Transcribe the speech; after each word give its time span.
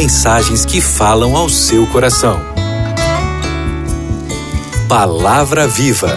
mensagens 0.00 0.64
que 0.64 0.80
falam 0.80 1.36
ao 1.36 1.46
seu 1.50 1.86
coração. 1.88 2.40
Palavra 4.88 5.68
Viva. 5.68 6.16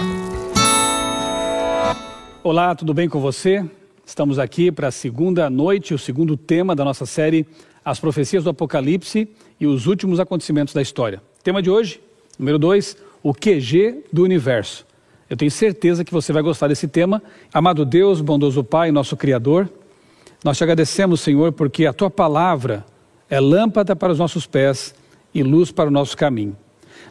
Olá, 2.42 2.74
tudo 2.74 2.94
bem 2.94 3.10
com 3.10 3.20
você? 3.20 3.62
Estamos 4.06 4.38
aqui 4.38 4.72
para 4.72 4.88
a 4.88 4.90
segunda 4.90 5.50
noite, 5.50 5.92
o 5.92 5.98
segundo 5.98 6.34
tema 6.34 6.74
da 6.74 6.82
nossa 6.82 7.04
série 7.04 7.46
As 7.84 8.00
Profecias 8.00 8.42
do 8.42 8.48
Apocalipse 8.48 9.28
e 9.60 9.66
os 9.66 9.86
Últimos 9.86 10.18
Acontecimentos 10.18 10.72
da 10.72 10.80
História. 10.80 11.22
Tema 11.42 11.60
de 11.60 11.68
hoje, 11.68 12.00
número 12.38 12.58
2, 12.58 12.96
o 13.22 13.34
QG 13.34 14.04
do 14.10 14.22
Universo. 14.22 14.86
Eu 15.28 15.36
tenho 15.36 15.50
certeza 15.50 16.02
que 16.06 16.12
você 16.12 16.32
vai 16.32 16.42
gostar 16.42 16.68
desse 16.68 16.88
tema. 16.88 17.22
Amado 17.52 17.84
Deus, 17.84 18.22
bondoso 18.22 18.64
Pai, 18.64 18.90
nosso 18.90 19.14
Criador, 19.14 19.68
nós 20.42 20.56
te 20.56 20.64
agradecemos, 20.64 21.20
Senhor, 21.20 21.52
porque 21.52 21.84
a 21.84 21.92
tua 21.92 22.08
palavra 22.08 22.82
é 23.28 23.40
lâmpada 23.40 23.94
para 23.96 24.12
os 24.12 24.18
nossos 24.18 24.46
pés 24.46 24.94
e 25.34 25.42
luz 25.42 25.70
para 25.70 25.88
o 25.88 25.92
nosso 25.92 26.16
caminho. 26.16 26.56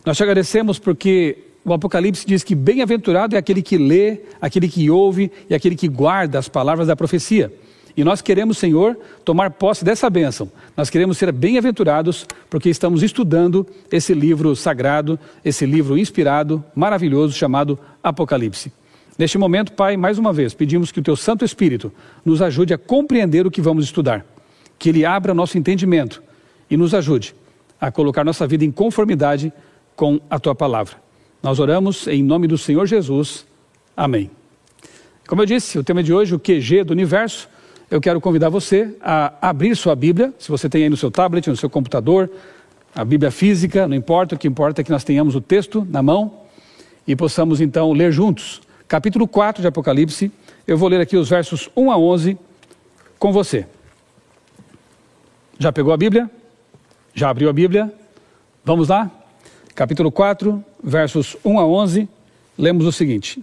Nós 0.06 0.18
te 0.18 0.24
agradecemos 0.24 0.80
porque 0.80 1.38
o 1.66 1.74
Apocalipse 1.74 2.26
diz 2.26 2.44
que 2.44 2.56
bem-aventurado 2.56 3.36
é 3.36 3.40
aquele 3.40 3.62
que 3.62 3.78
lê, 3.78 4.20
aquele 4.42 4.68
que 4.68 4.90
ouve 4.90 5.32
e 5.50 5.56
aquele 5.56 5.76
que 5.76 5.88
guarda 5.88 6.38
as 6.38 6.50
palavras 6.50 6.88
da 6.88 6.96
profecia. 6.96 7.54
E 7.96 8.04
nós 8.04 8.22
queremos, 8.22 8.58
Senhor, 8.58 8.98
tomar 9.24 9.52
posse 9.52 9.86
dessa 9.86 10.10
bênção. 10.10 10.52
Nós 10.76 10.90
queremos 10.90 11.18
ser 11.18 11.32
bem-aventurados 11.32 12.26
porque 12.50 12.70
estamos 12.70 13.04
estudando 13.04 13.66
esse 13.92 14.14
livro 14.14 14.56
sagrado, 14.56 15.20
esse 15.46 15.66
livro 15.66 15.98
inspirado, 15.98 16.64
maravilhoso, 16.76 17.34
chamado 17.34 17.78
Apocalipse. 18.04 18.74
Neste 19.18 19.38
momento, 19.38 19.74
Pai, 19.74 19.96
mais 19.96 20.18
uma 20.18 20.34
vez, 20.34 20.56
pedimos 20.56 20.92
que 20.92 21.00
o 21.00 21.04
Teu 21.04 21.16
Santo 21.16 21.46
Espírito 21.46 21.92
nos 22.26 22.42
ajude 22.42 22.74
a 22.74 22.80
compreender 22.80 23.46
o 23.46 23.52
que 23.52 23.62
vamos 23.62 23.86
estudar, 23.86 24.26
que 24.78 24.90
Ele 24.90 25.06
abra 25.06 25.34
nosso 25.34 25.58
entendimento 25.58 26.22
e 26.70 26.78
nos 26.78 26.94
ajude 26.94 27.36
a 27.80 27.92
colocar 27.92 28.24
nossa 28.24 28.48
vida 28.48 28.64
em 28.64 28.72
conformidade 28.72 29.52
com 29.96 30.20
a 30.30 30.40
Tua 30.40 30.56
palavra. 30.56 30.96
Nós 31.42 31.60
oramos 31.60 32.08
em 32.08 32.24
nome 32.24 32.48
do 32.48 32.58
Senhor 32.58 32.86
Jesus. 32.86 33.46
Amém. 33.96 34.32
Como 35.28 35.42
eu 35.42 35.46
disse, 35.46 35.78
o 35.78 35.84
tema 35.84 36.02
de 36.02 36.14
hoje, 36.14 36.34
o 36.34 36.40
QG 36.40 36.84
do 36.84 36.92
universo, 36.92 37.50
eu 37.90 38.02
quero 38.02 38.20
convidar 38.20 38.50
você 38.50 38.96
a 39.02 39.34
abrir 39.42 39.76
sua 39.76 39.96
Bíblia, 39.96 40.34
se 40.40 40.50
você 40.50 40.68
tem 40.68 40.84
aí 40.84 40.90
no 40.90 40.98
seu 40.98 41.12
tablet, 41.12 41.48
no 41.50 41.56
seu 41.56 41.70
computador, 41.70 42.30
a 42.96 43.04
Bíblia 43.04 43.32
física, 43.32 43.88
não 43.88 43.96
importa, 43.96 44.36
o 44.36 44.38
que 44.38 44.48
importa 44.48 44.82
é 44.82 44.84
que 44.84 44.92
nós 44.92 45.04
tenhamos 45.04 45.36
o 45.36 45.42
texto 45.42 45.86
na 45.90 46.02
mão 46.02 46.34
e 47.08 47.16
possamos 47.16 47.60
então 47.60 47.92
ler 47.92 48.12
juntos 48.12 48.62
capítulo 48.88 49.28
4 49.28 49.62
de 49.62 49.68
Apocalipse. 49.68 50.32
Eu 50.68 50.78
vou 50.78 50.88
ler 50.88 51.02
aqui 51.02 51.18
os 51.18 51.28
versos 51.28 51.70
1 51.76 51.92
a 51.92 51.98
11 51.98 52.38
com 53.18 53.32
você. 53.32 53.66
Já 55.64 55.72
pegou 55.72 55.94
a 55.94 55.98
Bíblia? 55.98 56.30
Já 57.14 57.30
abriu 57.30 57.50
a 57.50 57.54
Bíblia? 57.54 57.90
Vamos 58.66 58.90
lá? 58.90 59.10
Capítulo 59.74 60.12
4, 60.12 60.62
versos 60.84 61.38
1 61.42 61.58
a 61.58 61.66
11, 61.66 62.10
lemos 62.58 62.86
o 62.86 62.92
seguinte: 62.92 63.42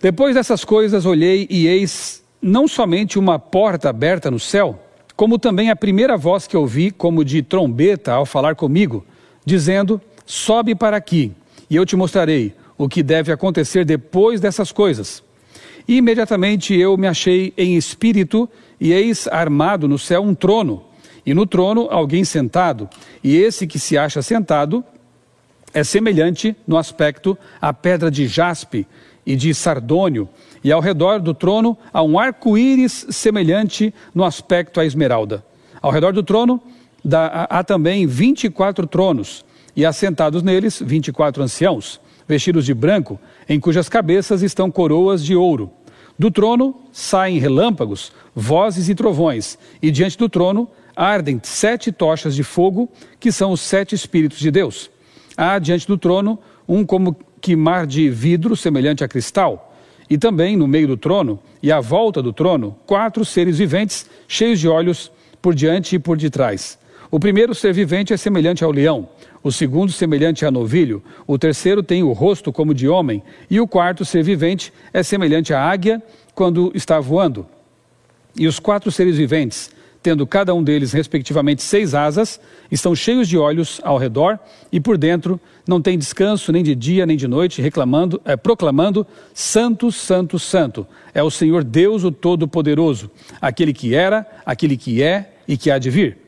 Depois 0.00 0.36
dessas 0.36 0.64
coisas 0.64 1.04
olhei 1.04 1.48
e 1.50 1.66
eis 1.66 2.22
não 2.40 2.68
somente 2.68 3.18
uma 3.18 3.40
porta 3.40 3.90
aberta 3.90 4.30
no 4.30 4.38
céu, 4.38 4.80
como 5.16 5.36
também 5.36 5.68
a 5.68 5.74
primeira 5.74 6.16
voz 6.16 6.46
que 6.46 6.56
ouvi, 6.56 6.92
como 6.92 7.24
de 7.24 7.42
trombeta, 7.42 8.12
ao 8.12 8.24
falar 8.24 8.54
comigo, 8.54 9.04
dizendo: 9.44 10.00
Sobe 10.24 10.76
para 10.76 10.96
aqui, 10.96 11.32
e 11.68 11.74
eu 11.74 11.84
te 11.84 11.96
mostrarei 11.96 12.54
o 12.78 12.88
que 12.88 13.02
deve 13.02 13.32
acontecer 13.32 13.84
depois 13.84 14.40
dessas 14.40 14.70
coisas. 14.70 15.24
E 15.86 15.96
imediatamente 15.96 16.74
eu 16.74 16.96
me 16.96 17.06
achei 17.06 17.52
em 17.56 17.76
espírito, 17.76 18.48
e 18.80 18.92
eis 18.92 19.28
armado 19.28 19.86
no 19.86 19.98
céu 19.98 20.22
um 20.22 20.34
trono, 20.34 20.82
e 21.24 21.34
no 21.34 21.46
trono 21.46 21.88
alguém 21.90 22.24
sentado, 22.24 22.88
e 23.22 23.36
esse 23.36 23.66
que 23.66 23.78
se 23.78 23.96
acha 23.96 24.22
sentado 24.22 24.84
é 25.72 25.82
semelhante 25.82 26.56
no 26.66 26.76
aspecto 26.76 27.36
à 27.60 27.72
pedra 27.72 28.10
de 28.10 28.26
jaspe 28.26 28.86
e 29.26 29.36
de 29.36 29.54
sardônio, 29.54 30.28
e 30.62 30.70
ao 30.72 30.80
redor 30.80 31.20
do 31.20 31.34
trono 31.34 31.76
há 31.92 32.02
um 32.02 32.18
arco-íris 32.18 33.06
semelhante 33.10 33.92
no 34.14 34.24
aspecto 34.24 34.80
à 34.80 34.84
esmeralda. 34.84 35.44
Ao 35.80 35.90
redor 35.90 36.12
do 36.12 36.22
trono 36.22 36.60
há 37.50 37.62
também 37.62 38.06
vinte 38.06 38.44
e 38.44 38.50
quatro 38.50 38.86
tronos, 38.86 39.44
e 39.76 39.84
assentados 39.84 40.42
neles 40.42 40.80
vinte 40.80 41.08
e 41.08 41.12
quatro 41.12 41.42
anciãos 41.42 42.00
vestidos 42.26 42.64
de 42.64 42.74
branco, 42.74 43.18
em 43.48 43.60
cujas 43.60 43.88
cabeças 43.88 44.42
estão 44.42 44.70
coroas 44.70 45.24
de 45.24 45.34
ouro. 45.34 45.70
Do 46.18 46.30
trono 46.30 46.76
saem 46.92 47.38
relâmpagos, 47.38 48.12
vozes 48.34 48.88
e 48.88 48.94
trovões, 48.94 49.58
e 49.82 49.90
diante 49.90 50.16
do 50.16 50.28
trono 50.28 50.68
ardem 50.94 51.40
sete 51.42 51.90
tochas 51.90 52.34
de 52.34 52.44
fogo, 52.44 52.88
que 53.18 53.32
são 53.32 53.50
os 53.52 53.60
sete 53.60 53.94
Espíritos 53.94 54.38
de 54.38 54.50
Deus. 54.50 54.90
Há 55.36 55.58
diante 55.58 55.86
do 55.86 55.98
trono 55.98 56.38
um 56.68 56.84
como 56.84 57.16
que 57.40 57.56
mar 57.56 57.86
de 57.86 58.08
vidro 58.08 58.56
semelhante 58.56 59.02
a 59.02 59.08
cristal, 59.08 59.74
e 60.08 60.16
também 60.16 60.56
no 60.56 60.68
meio 60.68 60.86
do 60.86 60.96
trono 60.96 61.38
e 61.62 61.72
à 61.72 61.80
volta 61.80 62.22
do 62.22 62.32
trono, 62.32 62.76
quatro 62.86 63.24
seres 63.24 63.58
viventes 63.58 64.08
cheios 64.28 64.60
de 64.60 64.68
olhos 64.68 65.10
por 65.42 65.54
diante 65.54 65.96
e 65.96 65.98
por 65.98 66.16
detrás. 66.16 66.78
O 67.10 67.18
primeiro 67.18 67.54
ser 67.54 67.72
vivente 67.72 68.12
é 68.12 68.16
semelhante 68.16 68.64
ao 68.64 68.70
leão, 68.70 69.08
o 69.44 69.52
segundo 69.52 69.92
semelhante 69.92 70.46
a 70.46 70.50
novilho, 70.50 71.02
o 71.26 71.38
terceiro 71.38 71.82
tem 71.82 72.02
o 72.02 72.12
rosto 72.12 72.50
como 72.50 72.72
de 72.72 72.88
homem, 72.88 73.22
e 73.50 73.60
o 73.60 73.68
quarto 73.68 74.02
ser 74.02 74.22
vivente 74.22 74.72
é 74.90 75.02
semelhante 75.02 75.52
à 75.52 75.62
águia 75.62 76.02
quando 76.34 76.72
está 76.74 76.98
voando. 76.98 77.46
E 78.34 78.46
os 78.48 78.58
quatro 78.58 78.90
seres 78.90 79.18
viventes, 79.18 79.70
tendo 80.02 80.26
cada 80.26 80.54
um 80.54 80.62
deles 80.62 80.92
respectivamente 80.92 81.62
seis 81.62 81.94
asas, 81.94 82.40
estão 82.70 82.94
cheios 82.94 83.28
de 83.28 83.36
olhos 83.36 83.82
ao 83.84 83.98
redor 83.98 84.38
e 84.72 84.80
por 84.80 84.96
dentro 84.96 85.38
não 85.68 85.80
tem 85.80 85.98
descanso 85.98 86.50
nem 86.50 86.62
de 86.62 86.74
dia 86.74 87.04
nem 87.04 87.16
de 87.16 87.28
noite, 87.28 87.60
reclamando, 87.60 88.20
é, 88.24 88.36
proclamando: 88.36 89.06
Santo, 89.34 89.92
Santo, 89.92 90.38
Santo 90.38 90.86
é 91.12 91.22
o 91.22 91.30
Senhor 91.30 91.62
Deus 91.62 92.02
o 92.02 92.10
Todo-Poderoso, 92.10 93.10
aquele 93.42 93.74
que 93.74 93.94
era, 93.94 94.26
aquele 94.44 94.78
que 94.78 95.02
é 95.02 95.34
e 95.46 95.56
que 95.58 95.70
há 95.70 95.78
de 95.78 95.90
vir. 95.90 96.23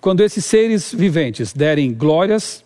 Quando 0.00 0.22
esses 0.22 0.44
seres 0.44 0.94
viventes 0.94 1.52
derem 1.52 1.92
glórias, 1.92 2.64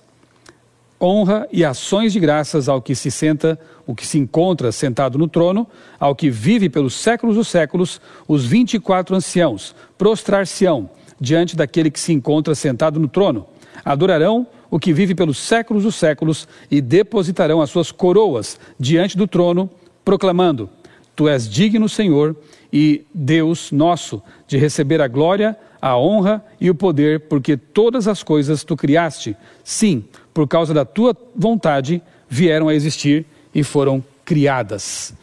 honra 1.00 1.48
e 1.52 1.64
ações 1.64 2.12
de 2.12 2.20
graças 2.20 2.68
ao 2.68 2.80
que 2.80 2.94
se 2.94 3.10
senta, 3.10 3.58
o 3.86 3.94
que 3.94 4.06
se 4.06 4.18
encontra 4.18 4.72
sentado 4.72 5.18
no 5.18 5.28
trono, 5.28 5.66
ao 5.98 6.14
que 6.14 6.30
vive 6.30 6.68
pelos 6.68 6.94
séculos 6.94 7.36
dos 7.36 7.48
séculos, 7.48 8.00
os 8.26 8.44
vinte 8.46 8.74
e 8.74 8.80
quatro 8.80 9.14
anciãos 9.14 9.74
prostrar-se-ão 9.98 10.88
diante 11.20 11.56
daquele 11.56 11.90
que 11.90 12.00
se 12.00 12.12
encontra 12.12 12.54
sentado 12.54 12.98
no 12.98 13.08
trono. 13.08 13.46
Adorarão 13.84 14.46
o 14.70 14.78
que 14.78 14.92
vive 14.92 15.14
pelos 15.14 15.38
séculos 15.38 15.82
dos 15.82 15.94
séculos 15.94 16.48
e 16.70 16.80
depositarão 16.80 17.60
as 17.60 17.70
suas 17.70 17.92
coroas 17.92 18.58
diante 18.78 19.16
do 19.16 19.26
trono, 19.26 19.70
proclamando: 20.04 20.70
Tu 21.14 21.28
és 21.28 21.48
digno, 21.48 21.88
Senhor, 21.88 22.34
e 22.76 23.06
Deus 23.14 23.70
nosso, 23.70 24.20
de 24.48 24.58
receber 24.58 25.00
a 25.00 25.06
glória, 25.06 25.56
a 25.80 25.96
honra 25.96 26.44
e 26.60 26.68
o 26.68 26.74
poder, 26.74 27.20
porque 27.20 27.56
todas 27.56 28.08
as 28.08 28.20
coisas 28.20 28.64
tu 28.64 28.76
criaste. 28.76 29.36
Sim, 29.62 30.04
por 30.34 30.48
causa 30.48 30.74
da 30.74 30.84
tua 30.84 31.16
vontade 31.36 32.02
vieram 32.28 32.66
a 32.66 32.74
existir 32.74 33.26
e 33.54 33.62
foram 33.62 34.02
criadas. 34.24 35.14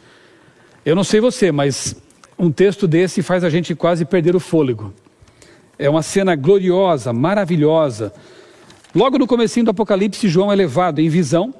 Eu 0.82 0.96
não 0.96 1.04
sei 1.04 1.20
você, 1.20 1.52
mas 1.52 1.94
um 2.38 2.50
texto 2.50 2.88
desse 2.88 3.20
faz 3.20 3.44
a 3.44 3.50
gente 3.50 3.74
quase 3.74 4.06
perder 4.06 4.34
o 4.34 4.40
fôlego. 4.40 4.90
É 5.78 5.90
uma 5.90 6.02
cena 6.02 6.34
gloriosa, 6.34 7.12
maravilhosa. 7.12 8.14
Logo 8.94 9.18
no 9.18 9.26
comecinho 9.26 9.66
do 9.66 9.72
Apocalipse, 9.72 10.26
João 10.26 10.50
é 10.50 10.54
levado 10.54 11.00
em 11.00 11.08
visão. 11.10 11.52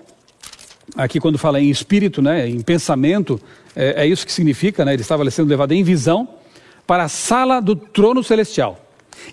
Aqui 0.97 1.20
quando 1.20 1.38
fala 1.38 1.60
em 1.60 1.70
espírito, 1.70 2.20
né, 2.20 2.48
em 2.48 2.60
pensamento, 2.60 3.41
é, 3.75 4.03
é 4.03 4.06
isso 4.06 4.26
que 4.26 4.32
significa, 4.32 4.84
né? 4.84 4.93
Ele 4.93 5.03
estava 5.03 5.28
sendo 5.31 5.48
levado 5.48 5.72
em 5.72 5.82
visão 5.82 6.29
para 6.87 7.05
a 7.05 7.08
sala 7.08 7.61
do 7.61 7.75
trono 7.75 8.23
celestial. 8.23 8.79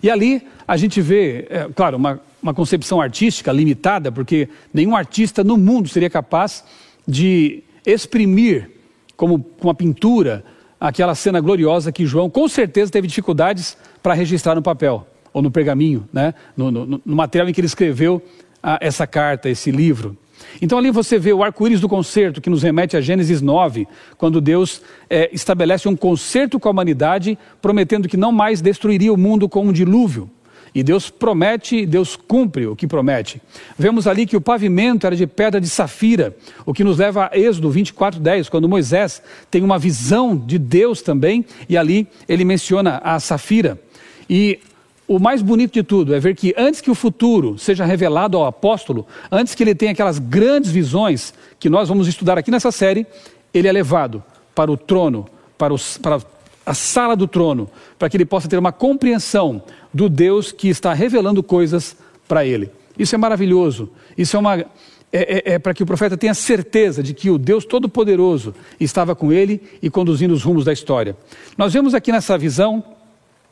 E 0.01 0.09
ali 0.09 0.41
a 0.67 0.77
gente 0.77 1.01
vê, 1.01 1.47
é, 1.49 1.67
claro, 1.75 1.97
uma, 1.97 2.21
uma 2.41 2.53
concepção 2.53 3.01
artística 3.01 3.51
limitada, 3.51 4.11
porque 4.11 4.47
nenhum 4.73 4.95
artista 4.95 5.43
no 5.43 5.57
mundo 5.57 5.89
seria 5.89 6.09
capaz 6.09 6.63
de 7.07 7.63
exprimir, 7.85 8.69
como 9.17 9.39
com 9.39 9.67
uma 9.67 9.73
pintura, 9.73 10.45
aquela 10.79 11.15
cena 11.15 11.41
gloriosa 11.41 11.91
que 11.91 12.05
João 12.05 12.29
com 12.29 12.47
certeza 12.47 12.91
teve 12.91 13.07
dificuldades 13.07 13.75
para 14.01 14.13
registrar 14.13 14.55
no 14.55 14.61
papel 14.61 15.05
ou 15.33 15.41
no 15.41 15.51
pergaminho, 15.51 16.07
né? 16.13 16.33
no, 16.55 16.71
no, 16.71 17.01
no 17.03 17.15
material 17.15 17.49
em 17.49 17.53
que 17.53 17.59
ele 17.59 17.67
escreveu 17.67 18.21
a, 18.63 18.77
essa 18.81 19.05
carta, 19.05 19.49
esse 19.49 19.71
livro. 19.71 20.17
Então 20.61 20.77
ali 20.77 20.91
você 20.91 21.17
vê 21.17 21.33
o 21.33 21.43
arco-íris 21.43 21.79
do 21.79 21.89
concerto, 21.89 22.41
que 22.41 22.49
nos 22.49 22.63
remete 22.63 22.97
a 22.97 23.01
Gênesis 23.01 23.41
9, 23.41 23.87
quando 24.17 24.41
Deus 24.41 24.81
é, 25.09 25.29
estabelece 25.33 25.87
um 25.87 25.95
concerto 25.95 26.59
com 26.59 26.67
a 26.67 26.71
humanidade, 26.71 27.37
prometendo 27.61 28.07
que 28.07 28.17
não 28.17 28.31
mais 28.31 28.61
destruiria 28.61 29.13
o 29.13 29.17
mundo 29.17 29.47
com 29.47 29.65
um 29.65 29.71
dilúvio. 29.71 30.29
E 30.73 30.83
Deus 30.83 31.09
promete, 31.09 31.85
Deus 31.85 32.15
cumpre 32.15 32.67
o 32.67 32.75
que 32.75 32.87
promete. 32.87 33.41
Vemos 33.77 34.05
ali 34.05 34.25
que 34.25 34.37
o 34.37 34.41
pavimento 34.41 35.07
era 35.07 35.15
de 35.15 35.25
pedra 35.25 35.59
de 35.59 35.67
safira, 35.67 36.35
o 36.65 36.73
que 36.73 36.83
nos 36.83 36.97
leva 36.97 37.29
a 37.31 37.37
Êxodo 37.37 37.69
24, 37.69 38.19
10, 38.19 38.49
quando 38.49 38.69
Moisés 38.69 39.21
tem 39.49 39.63
uma 39.63 39.79
visão 39.79 40.37
de 40.37 40.59
Deus 40.59 41.01
também, 41.01 41.43
e 41.67 41.77
ali 41.77 42.07
ele 42.27 42.45
menciona 42.45 43.01
a 43.03 43.19
safira. 43.19 43.79
E 44.29 44.59
o 45.09 45.17
mais 45.17 45.41
bonito 45.41 45.73
de 45.73 45.81
tudo 45.81 46.13
é 46.13 46.19
ver 46.19 46.35
que 46.35 46.53
antes 46.55 46.81
que 46.81 46.91
o 46.91 46.93
futuro 46.93 47.57
seja 47.57 47.83
revelado 47.83 48.37
ao 48.37 48.45
apóstolo, 48.45 49.07
antes 49.31 49.55
que 49.55 49.63
ele 49.63 49.73
tenha 49.73 49.91
aquelas 49.91 50.19
grandes 50.19 50.69
visões 50.69 51.33
que 51.59 51.67
nós 51.67 51.89
vamos 51.89 52.07
estudar 52.07 52.37
aqui 52.37 52.51
nessa 52.51 52.71
série, 52.71 53.07
ele 53.51 53.67
é 53.67 53.71
levado 53.71 54.23
para 54.53 54.71
o 54.71 54.77
trono, 54.77 55.27
para, 55.57 55.73
os, 55.73 55.97
para 55.97 56.19
a 56.63 56.75
sala 56.75 57.15
do 57.15 57.27
trono, 57.27 57.67
para 57.97 58.07
que 58.07 58.17
ele 58.17 58.25
possa 58.25 58.47
ter 58.47 58.59
uma 58.59 58.71
compreensão 58.71 59.63
do 59.91 60.07
Deus 60.07 60.51
que 60.51 60.69
está 60.69 60.93
revelando 60.93 61.41
coisas 61.41 61.97
para 62.27 62.45
ele. 62.45 62.69
Isso 62.97 63.15
é 63.15 63.17
maravilhoso. 63.17 63.89
Isso 64.15 64.37
é 64.37 64.39
uma. 64.39 64.59
É, 64.59 64.67
é, 65.11 65.53
é 65.53 65.59
para 65.59 65.73
que 65.73 65.81
o 65.81 65.87
profeta 65.87 66.15
tenha 66.15 66.35
certeza 66.35 67.01
de 67.01 67.15
que 67.15 67.31
o 67.31 67.39
Deus 67.39 67.65
Todo-Poderoso 67.65 68.53
estava 68.79 69.15
com 69.15 69.31
ele 69.31 69.59
e 69.81 69.89
conduzindo 69.89 70.35
os 70.35 70.43
rumos 70.43 70.63
da 70.63 70.71
história. 70.71 71.17
Nós 71.57 71.73
vemos 71.73 71.95
aqui 71.95 72.11
nessa 72.11 72.37
visão, 72.37 72.83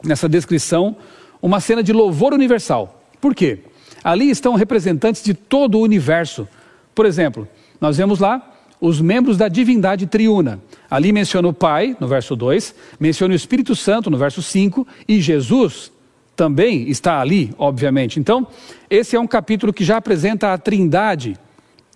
nessa 0.04 0.30
descrição, 0.30 0.95
uma 1.42 1.60
cena 1.60 1.84
de 1.84 1.94
louvor 1.94 2.34
universal. 2.34 3.01
Por 3.19 3.34
quê? 3.34 3.60
Ali 4.04 4.30
estão 4.30 4.56
representantes 4.56 5.24
de 5.24 5.34
todo 5.34 5.78
o 5.78 5.81
universo. 5.81 6.48
Por 6.94 7.06
exemplo, 7.06 7.48
nós 7.80 7.98
vemos 7.98 8.19
lá 8.19 8.54
os 8.80 9.01
membros 9.01 9.38
da 9.38 9.48
divindade 9.48 10.06
triuna. 10.06 10.60
Ali 10.89 11.12
menciona 11.12 11.48
o 11.48 11.54
Pai, 11.54 11.95
no 12.00 12.07
verso 12.07 12.36
2, 12.36 12.75
menciona 13.00 13.34
o 13.34 13.36
Espírito 13.36 13.75
Santo, 13.75 14.10
no 14.10 14.18
verso 14.18 14.42
5, 14.42 14.88
e 15.07 15.19
Jesus 15.19 15.92
também 16.36 16.88
está 16.88 17.19
ali, 17.19 17.51
obviamente. 17.57 18.19
Então, 18.19 18.48
esse 18.90 19.16
é 19.16 19.19
um 19.19 19.28
capítulo 19.28 19.74
que 19.74 19.83
já 19.83 19.98
apresenta 19.98 20.54
a 20.54 20.57
trindade 20.57 21.36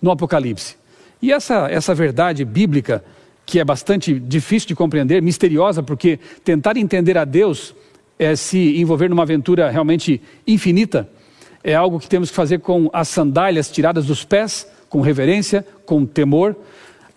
no 0.02 0.10
Apocalipse. 0.10 0.76
E 1.22 1.30
essa, 1.32 1.68
essa 1.70 1.94
verdade 1.94 2.44
bíblica, 2.44 3.04
que 3.46 3.60
é 3.60 3.64
bastante 3.64 4.18
difícil 4.18 4.66
de 4.66 4.74
compreender, 4.74 5.22
misteriosa, 5.22 5.82
porque 5.82 6.18
tentar 6.42 6.76
entender 6.76 7.16
a 7.16 7.24
Deus 7.24 7.72
é, 8.18 8.36
se 8.36 8.80
envolver 8.80 9.08
numa 9.08 9.22
aventura 9.22 9.70
realmente 9.70 10.20
infinita, 10.46 11.08
é 11.64 11.74
algo 11.74 12.00
que 12.00 12.08
temos 12.08 12.30
que 12.30 12.36
fazer 12.36 12.58
com 12.58 12.90
as 12.92 13.08
sandálias 13.08 13.70
tiradas 13.70 14.06
dos 14.06 14.24
pés, 14.24 14.66
com 14.88 15.00
reverência, 15.00 15.64
com 15.86 16.04
temor. 16.04 16.56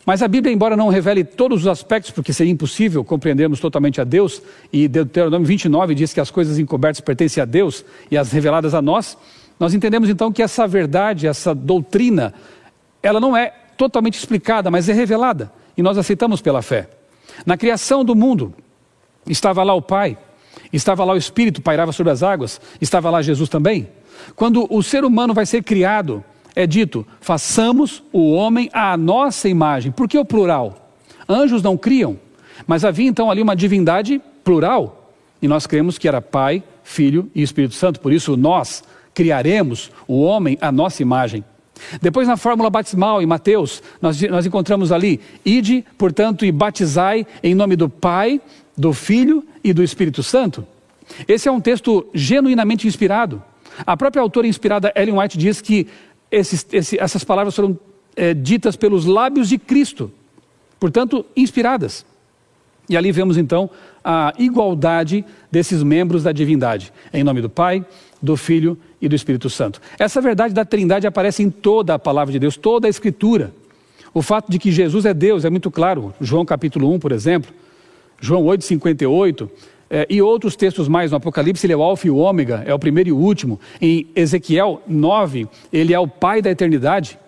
Mas 0.06 0.22
a 0.22 0.28
Bíblia, 0.28 0.54
embora 0.54 0.78
não 0.78 0.88
revele 0.88 1.24
todos 1.24 1.62
os 1.62 1.68
aspectos, 1.68 2.12
porque 2.12 2.32
seria 2.32 2.54
impossível 2.54 3.04
compreendermos 3.04 3.60
totalmente 3.60 4.00
a 4.00 4.04
Deus, 4.04 4.42
e 4.72 4.88
Deuteronômio 4.88 5.48
29 5.48 5.96
diz 5.96 6.14
que 6.14 6.20
as 6.20 6.30
coisas 6.30 6.60
encobertas 6.60 7.02
pertencem 7.02 7.42
a 7.42 7.46
Deus 7.46 7.84
e 8.12 8.18
as 8.18 8.32
reveladas 8.32 8.76
a 8.76 8.82
nós, 8.82 9.18
nós 9.60 9.74
entendemos 9.74 10.10
então 10.10 10.32
que 10.32 10.44
essa 10.44 10.68
verdade, 10.68 11.28
essa 11.28 11.56
doutrina, 11.56 12.34
ela 13.02 13.20
não 13.20 13.36
é 13.36 13.52
totalmente 13.78 14.18
explicada, 14.18 14.70
mas 14.70 14.88
é 14.88 14.94
revelada, 14.94 15.52
e 15.76 15.82
nós 15.82 15.98
aceitamos 15.98 16.40
pela 16.40 16.62
fé. 16.62 16.88
Na 17.46 17.58
criação 17.58 18.06
do 18.06 18.14
mundo, 18.16 18.54
estava 19.28 19.64
lá 19.64 19.74
o 19.74 19.82
Pai, 19.82 20.18
Estava 20.72 21.04
lá 21.04 21.14
o 21.14 21.18
Espírito, 21.18 21.62
pairava 21.62 21.92
sobre 21.92 22.12
as 22.12 22.24
águas, 22.24 22.60
estava 22.82 23.10
lá 23.10 23.22
Jesus 23.22 23.50
também. 23.50 23.88
Quando 24.36 24.68
o 24.70 24.82
ser 24.82 25.04
humano 25.04 25.34
vai 25.34 25.46
ser 25.46 25.64
criado, 25.64 26.24
é 26.56 26.66
dito: 26.66 27.06
façamos 27.20 28.04
o 28.12 28.32
homem 28.34 28.70
à 28.74 28.96
nossa 28.96 29.50
imagem. 29.50 29.92
Por 29.92 30.08
que 30.08 30.18
o 30.18 30.26
plural? 30.26 30.94
Anjos 31.28 31.62
não 31.62 31.78
criam, 31.78 32.18
mas 32.66 32.86
havia 32.86 33.08
então 33.08 33.30
ali 33.30 33.42
uma 33.42 33.56
divindade 33.56 34.22
plural. 34.44 35.12
E 35.42 35.48
nós 35.48 35.68
cremos 35.68 35.98
que 35.98 36.08
era 36.08 36.22
Pai, 36.22 36.64
Filho 36.84 37.30
e 37.36 37.42
Espírito 37.42 37.76
Santo. 37.76 38.00
Por 38.00 38.14
isso 38.14 38.38
nós 38.38 38.84
criaremos 39.14 39.92
o 40.08 40.22
homem 40.22 40.58
à 40.62 40.72
nossa 40.72 41.02
imagem. 41.02 41.44
Depois, 42.02 42.28
na 42.28 42.38
fórmula 42.38 42.70
batismal, 42.70 43.22
em 43.22 43.26
Mateus, 43.26 43.84
nós, 44.02 44.22
nós 44.22 44.46
encontramos 44.46 44.92
ali: 44.92 45.20
ide, 45.44 45.84
portanto, 45.98 46.46
e 46.46 46.52
batizai 46.52 47.28
em 47.44 47.54
nome 47.54 47.76
do 47.76 47.90
Pai, 47.90 48.40
do 48.78 48.94
Filho 48.94 49.46
e 49.64 49.74
do 49.74 49.84
Espírito 49.84 50.22
Santo. 50.22 50.66
Esse 51.28 51.48
é 51.48 51.52
um 51.52 51.62
texto 51.62 52.08
genuinamente 52.14 52.88
inspirado. 52.88 53.42
A 53.86 53.96
própria 53.96 54.22
autora 54.22 54.48
inspirada 54.48 54.92
Ellen 54.96 55.20
White 55.20 55.38
diz 55.38 55.62
que 55.62 55.88
esses, 56.32 56.66
esse, 56.72 57.00
essas 57.00 57.24
palavras 57.24 57.56
foram 57.56 57.78
é, 58.16 58.34
ditas 58.34 58.76
pelos 58.76 59.06
lábios 59.06 59.50
de 59.50 59.58
Cristo, 59.58 60.12
portanto, 60.80 61.26
inspiradas. 61.36 62.06
E 62.88 62.96
ali 62.96 63.12
vemos 63.12 63.38
então 63.38 63.70
a 64.04 64.34
igualdade 64.38 65.26
desses 65.52 65.82
membros 65.82 66.24
da 66.24 66.32
divindade, 66.32 66.94
em 67.12 67.24
nome 67.24 67.42
do 67.42 67.50
Pai, 67.50 67.84
do 68.22 68.38
Filho 68.38 68.78
e 69.02 69.08
do 69.08 69.16
Espírito 69.16 69.50
Santo. 69.50 69.82
Essa 69.98 70.22
verdade 70.22 70.54
da 70.54 70.64
Trindade 70.64 71.08
aparece 71.08 71.42
em 71.42 71.50
toda 71.50 71.96
a 71.96 72.00
palavra 72.00 72.32
de 72.32 72.40
Deus, 72.40 72.56
toda 72.56 72.88
a 72.88 72.90
Escritura. 72.90 73.54
O 74.14 74.22
fato 74.22 74.52
de 74.52 74.60
que 74.60 74.72
Jesus 74.72 75.06
é 75.06 75.14
Deus 75.14 75.44
é 75.44 75.50
muito 75.50 75.70
claro. 75.70 76.14
João 76.22 76.46
capítulo 76.46 76.94
1, 76.94 77.00
por 77.00 77.12
exemplo, 77.12 77.52
João 78.20 78.44
8,58, 78.44 79.50
é, 79.90 80.08
e 80.10 80.22
outros 80.22 80.56
textos 80.56 80.88
mais 80.88 81.12
no 81.12 81.18
Apocalipse, 81.18 81.66
ele 81.66 81.74
é 81.74 81.78
o 81.78 81.84
Alfa 81.84 82.08
e 82.08 82.10
o 82.10 82.18
Ômega, 82.18 82.64
é 82.66 82.74
o 82.74 82.80
primeiro 82.80 83.10
e 83.10 83.12
o 83.12 83.18
último. 83.18 83.60
Em 83.80 84.08
Ezequiel 84.16 84.82
9, 84.88 85.48
ele 85.72 85.94
é 85.94 86.00
o 86.00 86.08
Pai 86.08 86.42
da 86.42 86.50
eternidade. 86.50 87.20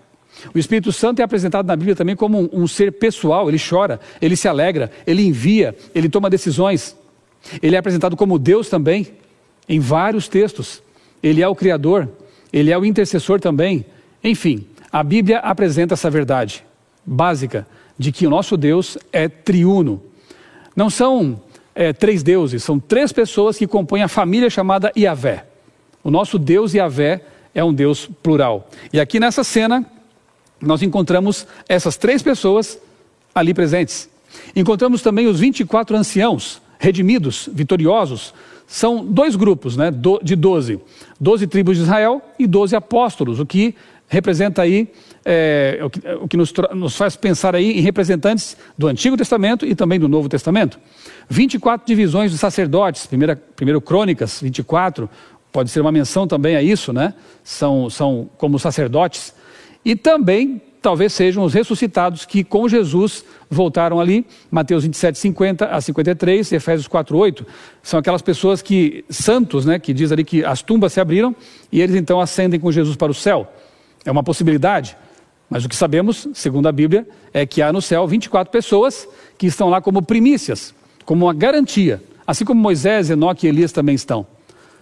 O 0.54 0.58
Espírito 0.58 0.92
Santo 0.92 1.20
é 1.20 1.24
apresentado 1.24 1.66
na 1.66 1.76
Bíblia 1.76 1.96
também 1.96 2.16
como 2.16 2.40
um, 2.40 2.64
um 2.64 2.68
ser 2.68 2.92
pessoal, 2.94 3.50
ele 3.50 3.58
chora, 3.58 4.00
ele 4.22 4.36
se 4.36 4.48
alegra, 4.48 4.92
ele 5.06 5.26
envia, 5.26 5.76
ele 5.94 6.10
toma 6.10 6.30
decisões. 6.30 6.96
Ele 7.62 7.76
é 7.76 7.80
apresentado 7.80 8.16
como 8.16 8.38
Deus 8.38 8.70
também, 8.70 9.08
em 9.68 9.80
vários 9.80 10.28
textos. 10.28 10.82
Ele 11.22 11.42
é 11.42 11.48
o 11.48 11.56
Criador, 11.56 12.10
ele 12.52 12.72
é 12.72 12.78
o 12.78 12.86
intercessor 12.86 13.40
também. 13.40 13.86
Enfim, 14.24 14.66
a 14.92 15.04
Bíblia 15.04 15.40
apresenta 15.40 15.94
essa 15.94 16.10
verdade 16.10 16.64
básica 17.06 17.68
de 17.98 18.12
que 18.12 18.28
o 18.28 18.30
nosso 18.30 18.58
Deus 18.58 18.98
é 19.12 19.28
triuno. 19.28 20.02
Não 20.78 20.92
são 20.92 21.42
é, 21.74 21.92
três 21.92 22.22
deuses, 22.22 22.64
são 22.64 22.80
três 22.80 23.12
pessoas 23.12 23.58
que 23.58 23.66
compõem 23.66 24.04
a 24.04 24.08
família 24.08 24.48
chamada 24.48 24.92
Iavé. 24.96 25.48
O 26.04 26.12
nosso 26.12 26.38
Deus 26.38 26.76
Iavé 26.76 27.24
é 27.54 27.64
um 27.64 27.74
Deus 27.74 28.08
plural. 28.22 28.70
E 28.94 29.00
aqui 29.00 29.20
nessa 29.20 29.44
cena, 29.44 29.84
nós 30.62 30.84
encontramos 30.84 31.48
essas 31.68 31.98
três 31.98 32.22
pessoas 32.22 32.80
ali 33.34 33.56
presentes. 33.56 34.08
Encontramos 34.56 35.02
também 35.02 35.26
os 35.26 35.40
24 35.40 35.98
anciãos, 35.98 36.62
redimidos, 36.78 37.50
vitoriosos. 37.52 38.32
São 38.68 39.04
dois 39.04 39.36
grupos 39.36 39.76
né, 39.76 39.92
de 40.22 40.36
12. 40.36 40.80
12 41.20 41.48
tribos 41.48 41.78
de 41.78 41.84
Israel 41.84 42.22
e 42.38 42.46
12 42.46 42.76
apóstolos, 42.76 43.40
o 43.40 43.46
que 43.48 43.74
representa 44.08 44.62
aí, 44.62 44.88
é, 45.26 45.80
o 45.84 45.90
que, 45.90 46.00
o 46.22 46.28
que 46.28 46.38
nos, 46.38 46.54
nos, 46.74 46.96
faz 46.96 47.16
pensar 47.16 47.56
aí 47.56 47.78
em 47.78 47.82
representantes 47.82 48.56
do 48.78 48.88
Antigo 48.88 49.18
Testamento 49.18 49.66
e 49.66 49.76
também 49.76 50.00
do 50.00 50.08
Novo 50.08 50.30
Testamento. 50.30 50.80
24 51.30 51.86
divisões 51.86 52.32
dos 52.32 52.40
sacerdotes, 52.40 53.06
primeira, 53.06 53.36
primeiro 53.36 53.82
Crônicas 53.82 54.40
24, 54.42 55.10
pode 55.52 55.70
ser 55.70 55.82
uma 55.82 55.92
menção 55.92 56.26
também 56.28 56.56
a 56.56 56.64
isso, 56.64 56.94
né? 56.94 57.14
São, 57.44 57.90
são 57.90 58.30
como 58.38 58.58
sacerdotes. 58.58 59.34
E 59.84 59.96
também, 59.96 60.62
talvez 60.82 61.12
sejam 61.12 61.44
os 61.44 61.54
ressuscitados 61.54 62.26
que 62.26 62.44
com 62.44 62.68
Jesus 62.70 63.26
voltaram 63.50 64.00
ali, 64.00 64.26
Mateus 64.50 64.84
27, 64.84 65.18
50 65.18 65.66
a 65.66 65.82
53, 65.82 66.52
Efésios 66.54 66.88
4, 66.88 67.18
8. 67.18 67.46
São 67.84 68.00
aquelas 68.00 68.22
pessoas 68.22 68.62
que, 68.62 69.04
santos, 69.10 69.66
né? 69.66 69.80
Que 69.80 69.94
diz 69.94 70.12
ali 70.14 70.24
que 70.24 70.46
as 70.46 70.62
tumbas 70.62 70.94
se 70.94 71.02
abriram 71.02 71.36
e 71.70 71.82
eles 71.82 71.96
então 71.96 72.22
ascendem 72.22 72.60
com 72.60 72.72
Jesus 72.72 72.96
para 72.96 73.12
o 73.12 73.16
céu. 73.16 73.52
É 74.06 74.12
uma 74.12 74.24
possibilidade, 74.24 74.98
mas 75.50 75.64
o 75.66 75.70
que 75.70 75.76
sabemos, 75.76 76.28
segundo 76.34 76.68
a 76.68 76.72
Bíblia, 76.72 77.08
é 77.34 77.46
que 77.46 77.62
há 77.62 77.72
no 77.72 77.82
céu 77.82 78.08
24 78.08 78.52
pessoas 78.52 79.08
que 79.38 79.48
estão 79.48 79.70
lá 79.70 79.82
como 79.82 80.02
primícias, 80.02 80.74
como 81.06 81.26
uma 81.26 81.34
garantia, 81.34 82.02
assim 82.26 82.44
como 82.44 82.62
Moisés, 82.62 83.10
Enoque 83.10 83.46
e 83.46 83.50
Elias 83.50 83.72
também 83.72 83.96
estão. 83.96 84.26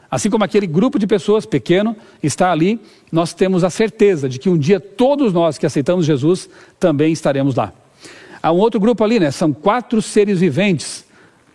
Assim 0.09 0.29
como 0.29 0.43
aquele 0.43 0.67
grupo 0.67 0.97
de 0.97 1.07
pessoas 1.07 1.45
pequeno 1.45 1.95
está 2.21 2.51
ali, 2.51 2.79
nós 3.11 3.33
temos 3.33 3.63
a 3.63 3.69
certeza 3.69 4.29
de 4.29 4.39
que 4.39 4.49
um 4.49 4.57
dia 4.57 4.79
todos 4.79 5.33
nós 5.33 5.57
que 5.57 5.65
aceitamos 5.65 6.05
Jesus 6.05 6.49
também 6.79 7.11
estaremos 7.11 7.55
lá. 7.55 7.73
Há 8.41 8.51
um 8.51 8.57
outro 8.57 8.79
grupo 8.79 9.03
ali, 9.03 9.19
né? 9.19 9.31
São 9.31 9.51
quatro 9.51 10.01
seres 10.01 10.39
viventes 10.39 11.05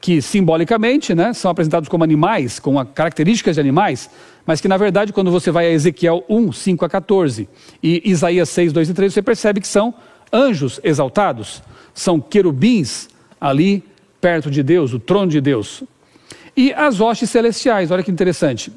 que 0.00 0.22
simbolicamente 0.22 1.14
né, 1.14 1.32
são 1.32 1.50
apresentados 1.50 1.88
como 1.88 2.02
animais, 2.02 2.58
com 2.58 2.84
características 2.86 3.56
de 3.56 3.60
animais, 3.60 4.10
mas 4.46 4.60
que 4.60 4.68
na 4.68 4.76
verdade, 4.76 5.12
quando 5.12 5.30
você 5.30 5.50
vai 5.50 5.66
a 5.66 5.70
Ezequiel 5.70 6.24
1, 6.28 6.52
5 6.52 6.84
a 6.84 6.88
14 6.88 7.48
e 7.82 8.02
Isaías 8.04 8.48
6, 8.48 8.72
2 8.72 8.90
e 8.90 8.94
3, 8.94 9.12
você 9.12 9.22
percebe 9.22 9.60
que 9.60 9.68
são 9.68 9.94
anjos 10.32 10.80
exaltados, 10.82 11.62
são 11.94 12.20
querubins 12.20 13.08
ali 13.40 13.84
perto 14.20 14.50
de 14.50 14.62
Deus, 14.62 14.92
o 14.92 14.98
trono 14.98 15.30
de 15.30 15.40
Deus. 15.40 15.82
E 16.56 16.72
as 16.72 17.00
hostes 17.00 17.30
celestiais, 17.30 17.90
olha 17.90 18.02
que 18.02 18.10
interessante. 18.10 18.72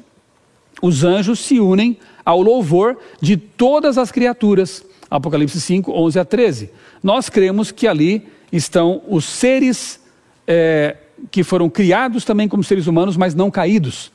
Os 0.80 1.04
anjos 1.04 1.40
se 1.40 1.60
unem 1.60 1.98
ao 2.24 2.40
louvor 2.40 2.96
de 3.20 3.36
todas 3.36 3.98
as 3.98 4.10
criaturas. 4.10 4.84
Apocalipse 5.10 5.60
5, 5.60 5.92
11 5.92 6.18
a 6.18 6.24
13. 6.24 6.70
Nós 7.02 7.28
cremos 7.28 7.70
que 7.70 7.86
ali 7.86 8.26
estão 8.50 9.02
os 9.08 9.24
seres 9.24 10.00
é, 10.46 10.96
que 11.30 11.44
foram 11.44 11.68
criados 11.68 12.24
também 12.24 12.48
como 12.48 12.64
seres 12.64 12.86
humanos, 12.86 13.16
mas 13.16 13.34
não 13.34 13.50
caídos. 13.50 14.10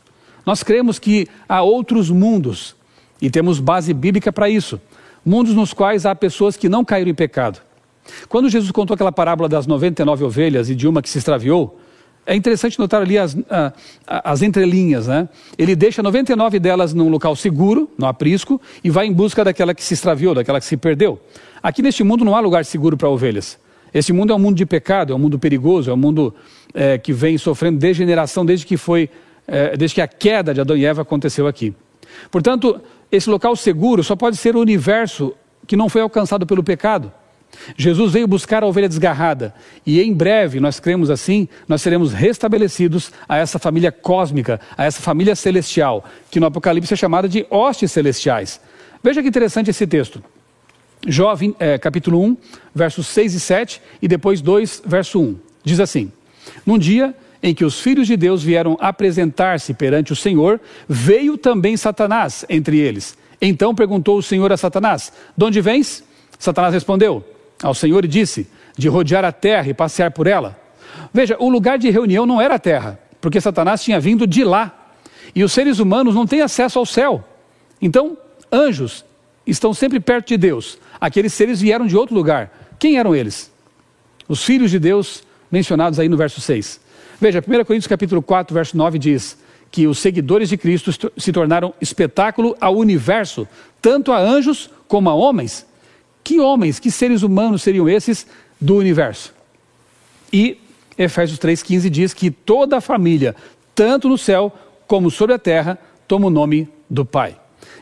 Nós 0.49 0.63
cremos 0.63 0.97
que 0.97 1.27
há 1.47 1.61
outros 1.61 2.09
mundos 2.09 2.75
e 3.21 3.29
temos 3.29 3.59
base 3.59 3.93
bíblica 3.93 4.33
para 4.33 4.49
isso. 4.49 4.81
Mundos 5.23 5.53
nos 5.53 5.73
quais 5.73 6.07
há 6.07 6.15
pessoas 6.15 6.57
que 6.57 6.67
não 6.67 6.83
caíram 6.83 7.11
em 7.11 7.13
pecado. 7.13 7.59
Quando 8.27 8.49
Jesus 8.49 8.71
contou 8.71 8.95
aquela 8.95 9.11
parábola 9.11 9.47
das 9.47 9.67
99 9.67 10.23
ovelhas 10.23 10.67
e 10.67 10.73
de 10.73 10.87
uma 10.87 11.03
que 11.03 11.09
se 11.11 11.19
extraviou, 11.19 11.79
é 12.25 12.35
interessante 12.35 12.79
notar 12.79 13.03
ali 13.03 13.15
as, 13.15 13.37
as 14.07 14.41
entrelinhas, 14.41 15.05
né? 15.05 15.29
Ele 15.55 15.75
deixa 15.75 16.01
99 16.01 16.59
delas 16.59 16.95
num 16.95 17.09
local 17.09 17.35
seguro, 17.35 17.87
no 17.95 18.07
aprisco, 18.07 18.59
e 18.83 18.89
vai 18.89 19.05
em 19.05 19.13
busca 19.13 19.43
daquela 19.43 19.75
que 19.75 19.83
se 19.83 19.93
extraviou, 19.93 20.33
daquela 20.33 20.59
que 20.59 20.65
se 20.65 20.77
perdeu. 20.77 21.19
Aqui 21.61 21.83
neste 21.83 22.03
mundo 22.03 22.25
não 22.25 22.35
há 22.35 22.39
lugar 22.39 22.65
seguro 22.65 22.97
para 22.97 23.07
ovelhas. 23.07 23.59
Esse 23.93 24.11
mundo 24.11 24.33
é 24.33 24.35
um 24.35 24.39
mundo 24.39 24.57
de 24.57 24.65
pecado, 24.65 25.13
é 25.13 25.15
um 25.15 25.19
mundo 25.19 25.37
perigoso, 25.37 25.91
é 25.91 25.93
um 25.93 25.97
mundo 25.97 26.33
é, 26.73 26.97
que 26.97 27.13
vem 27.13 27.37
sofrendo 27.37 27.77
degeneração 27.77 28.43
desde 28.43 28.65
que 28.65 28.77
foi, 28.77 29.11
é, 29.51 29.77
desde 29.77 29.95
que 29.95 30.01
a 30.01 30.07
queda 30.07 30.53
de 30.53 30.61
Adão 30.61 30.77
e 30.77 30.85
Eva 30.85 31.01
aconteceu 31.01 31.47
aqui. 31.47 31.73
Portanto, 32.31 32.81
esse 33.11 33.29
local 33.29 33.55
seguro 33.55 34.03
só 34.03 34.15
pode 34.15 34.37
ser 34.37 34.55
o 34.55 34.59
universo 34.59 35.33
que 35.67 35.75
não 35.75 35.89
foi 35.89 36.01
alcançado 36.01 36.45
pelo 36.45 36.63
pecado. 36.63 37.11
Jesus 37.75 38.13
veio 38.13 38.27
buscar 38.27 38.63
a 38.63 38.67
ovelha 38.67 38.87
desgarrada 38.87 39.53
e 39.85 40.01
em 40.01 40.13
breve, 40.13 40.59
nós 40.59 40.79
cremos 40.79 41.09
assim, 41.09 41.47
nós 41.67 41.81
seremos 41.81 42.13
restabelecidos 42.13 43.11
a 43.27 43.37
essa 43.37 43.57
família 43.57 43.91
cósmica, 43.91 44.59
a 44.77 44.85
essa 44.85 45.01
família 45.01 45.35
celestial, 45.35 46.05
que 46.29 46.39
no 46.39 46.45
Apocalipse 46.45 46.93
é 46.93 46.97
chamada 46.97 47.27
de 47.27 47.45
hostes 47.49 47.91
celestiais. 47.91 48.61
Veja 49.03 49.21
que 49.21 49.27
interessante 49.27 49.69
esse 49.69 49.87
texto. 49.87 50.23
Jó 51.07 51.33
é, 51.59 51.77
capítulo 51.77 52.21
1, 52.21 52.37
versos 52.75 53.07
6 53.07 53.33
e 53.33 53.39
7 53.39 53.81
e 54.01 54.07
depois 54.07 54.41
2, 54.41 54.83
verso 54.85 55.19
1. 55.19 55.35
Diz 55.63 55.79
assim: 55.79 56.11
Num 56.65 56.77
dia 56.77 57.15
em 57.41 57.53
que 57.53 57.63
os 57.63 57.79
filhos 57.79 58.07
de 58.07 58.17
Deus 58.17 58.43
vieram 58.43 58.77
apresentar-se 58.79 59.73
perante 59.73 60.11
o 60.11 60.15
Senhor, 60.15 60.59
veio 60.87 61.37
também 61.37 61.77
Satanás 61.77 62.45
entre 62.49 62.77
eles. 62.77 63.17
Então 63.41 63.73
perguntou 63.73 64.17
o 64.17 64.23
Senhor 64.23 64.51
a 64.51 64.57
Satanás: 64.57 65.11
De 65.37 65.45
onde 65.45 65.61
vens? 65.61 66.03
Satanás 66.37 66.73
respondeu: 66.73 67.23
ao 67.61 67.73
Senhor 67.73 68.05
e 68.05 68.07
disse: 68.07 68.47
de 68.77 68.87
rodear 68.87 69.25
a 69.25 69.31
terra 69.31 69.69
e 69.69 69.73
passear 69.73 70.11
por 70.11 70.27
ela. 70.27 70.59
Veja, 71.13 71.35
o 71.39 71.49
lugar 71.49 71.77
de 71.77 71.89
reunião 71.89 72.25
não 72.25 72.41
era 72.41 72.55
a 72.55 72.59
terra, 72.59 72.99
porque 73.19 73.41
Satanás 73.41 73.83
tinha 73.83 73.99
vindo 73.99 74.25
de 74.25 74.43
lá. 74.43 74.75
E 75.35 75.43
os 75.43 75.51
seres 75.51 75.79
humanos 75.79 76.15
não 76.15 76.25
têm 76.25 76.41
acesso 76.41 76.79
ao 76.79 76.85
céu. 76.85 77.23
Então, 77.81 78.17
anjos 78.51 79.05
estão 79.45 79.73
sempre 79.73 79.99
perto 79.99 80.29
de 80.29 80.37
Deus. 80.37 80.79
Aqueles 80.99 81.33
seres 81.33 81.61
vieram 81.61 81.85
de 81.85 81.95
outro 81.95 82.15
lugar. 82.15 82.51
Quem 82.79 82.97
eram 82.97 83.15
eles? 83.15 83.51
Os 84.27 84.43
filhos 84.43 84.71
de 84.71 84.79
Deus 84.79 85.23
mencionados 85.51 85.99
aí 85.99 86.09
no 86.09 86.17
verso 86.17 86.41
6. 86.41 86.79
Veja, 87.21 87.43
1 87.45 87.65
Coríntios 87.65 87.87
capítulo 87.87 88.21
4, 88.21 88.53
verso 88.53 88.77
9 88.77 88.97
diz 88.97 89.37
que 89.69 89.85
os 89.87 89.99
seguidores 89.99 90.49
de 90.49 90.57
Cristo 90.57 90.91
se 91.17 91.31
tornaram 91.31 91.73
espetáculo 91.81 92.55
ao 92.59 92.75
universo, 92.75 93.47
tanto 93.81 94.11
a 94.11 94.19
anjos 94.19 94.69
como 94.87 95.09
a 95.09 95.13
homens. 95.13 95.65
Que 96.23 96.39
homens, 96.39 96.79
que 96.79 96.89
seres 96.89 97.21
humanos 97.21 97.61
seriam 97.61 97.87
esses 97.87 98.25
do 98.59 98.77
universo? 98.77 99.33
E 100.31 100.57
Efésios 100.97 101.39
3,15 101.39 101.89
diz 101.89 102.13
que 102.13 102.31
toda 102.31 102.77
a 102.77 102.81
família, 102.81 103.35
tanto 103.75 104.09
no 104.09 104.17
céu 104.17 104.53
como 104.87 105.11
sobre 105.11 105.35
a 105.35 105.39
terra, 105.39 105.77
toma 106.07 106.27
o 106.27 106.31
nome 106.31 106.67
do 106.89 107.05
Pai. 107.05 107.37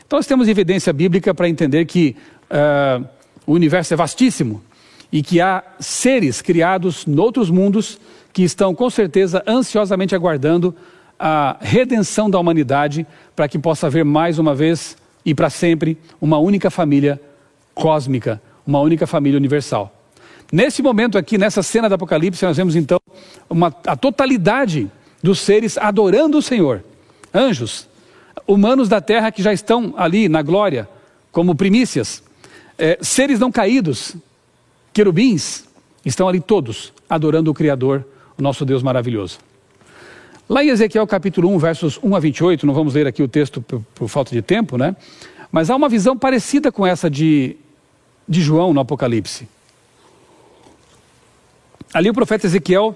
Então 0.06 0.18
nós 0.18 0.26
temos 0.26 0.48
evidência 0.48 0.92
bíblica 0.92 1.32
para 1.32 1.48
entender 1.48 1.84
que 1.86 2.16
uh, 2.50 3.06
o 3.46 3.52
universo 3.52 3.94
é 3.94 3.96
vastíssimo 3.96 4.62
e 5.10 5.22
que 5.22 5.40
há 5.40 5.62
seres 5.78 6.42
criados 6.42 7.06
noutros 7.06 7.50
mundos 7.50 7.98
que 8.32 8.42
estão 8.42 8.74
com 8.74 8.88
certeza 8.88 9.42
ansiosamente 9.46 10.14
aguardando 10.14 10.74
a 11.18 11.56
redenção 11.60 12.30
da 12.30 12.38
humanidade 12.38 13.06
para 13.34 13.48
que 13.48 13.58
possa 13.58 13.86
haver 13.88 14.04
mais 14.04 14.38
uma 14.38 14.54
vez 14.54 14.96
e 15.24 15.34
para 15.34 15.50
sempre 15.50 15.98
uma 16.20 16.38
única 16.38 16.70
família 16.70 17.20
cósmica, 17.74 18.40
uma 18.66 18.80
única 18.80 19.06
família 19.06 19.36
universal. 19.36 19.92
Nesse 20.50 20.82
momento 20.82 21.18
aqui, 21.18 21.36
nessa 21.36 21.62
cena 21.62 21.88
do 21.88 21.94
Apocalipse, 21.94 22.44
nós 22.44 22.56
vemos 22.56 22.74
então 22.74 22.98
uma, 23.50 23.74
a 23.86 23.96
totalidade 23.96 24.90
dos 25.22 25.40
seres 25.40 25.76
adorando 25.76 26.38
o 26.38 26.42
Senhor. 26.42 26.82
Anjos, 27.34 27.86
humanos 28.46 28.88
da 28.88 29.00
terra 29.00 29.30
que 29.30 29.42
já 29.42 29.52
estão 29.52 29.94
ali 29.96 30.28
na 30.28 30.40
glória, 30.40 30.88
como 31.30 31.54
primícias, 31.54 32.22
é, 32.78 32.98
seres 33.02 33.38
não 33.38 33.52
caídos, 33.52 34.16
querubins, 34.92 35.64
estão 36.04 36.28
ali 36.28 36.40
todos 36.40 36.92
adorando 37.08 37.50
o 37.50 37.54
Criador, 37.54 38.04
nosso 38.38 38.64
Deus 38.64 38.82
maravilhoso. 38.82 39.38
Lá 40.48 40.64
em 40.64 40.68
Ezequiel 40.68 41.06
capítulo 41.06 41.48
1, 41.50 41.58
versos 41.58 41.98
1 42.02 42.16
a 42.16 42.20
28, 42.20 42.66
não 42.66 42.72
vamos 42.72 42.94
ler 42.94 43.06
aqui 43.06 43.22
o 43.22 43.28
texto 43.28 43.60
por, 43.60 43.82
por 43.94 44.08
falta 44.08 44.30
de 44.30 44.40
tempo, 44.40 44.78
né? 44.78 44.96
Mas 45.52 45.70
há 45.70 45.76
uma 45.76 45.88
visão 45.88 46.16
parecida 46.16 46.72
com 46.72 46.86
essa 46.86 47.10
de 47.10 47.56
de 48.28 48.42
João 48.42 48.74
no 48.74 48.80
Apocalipse. 48.80 49.48
Ali 51.92 52.10
o 52.10 52.14
profeta 52.14 52.46
Ezequiel 52.46 52.94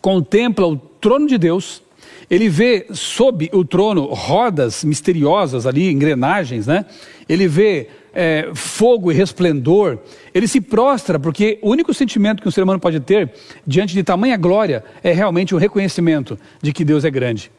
contempla 0.00 0.66
o 0.66 0.76
trono 0.76 1.26
de 1.26 1.36
Deus, 1.36 1.82
ele 2.30 2.48
vê 2.48 2.86
sob 2.92 3.50
o 3.52 3.64
trono 3.64 4.06
rodas 4.06 4.84
misteriosas 4.84 5.66
ali, 5.66 5.90
engrenagens, 5.90 6.66
né? 6.66 6.86
Ele 7.28 7.48
vê 7.48 7.88
é, 8.18 8.48
fogo 8.54 9.12
e 9.12 9.14
resplendor, 9.14 9.98
ele 10.32 10.48
se 10.48 10.58
prostra, 10.58 11.20
porque 11.20 11.58
o 11.60 11.68
único 11.68 11.92
sentimento 11.92 12.40
que 12.40 12.48
um 12.48 12.50
ser 12.50 12.62
humano 12.62 12.80
pode 12.80 12.98
ter 12.98 13.30
diante 13.66 13.92
de 13.92 14.02
tamanha 14.02 14.38
glória 14.38 14.82
é 15.04 15.12
realmente 15.12 15.54
o 15.54 15.58
reconhecimento 15.58 16.38
de 16.62 16.72
que 16.72 16.82
Deus 16.82 17.04
é 17.04 17.10
grande. 17.10 17.52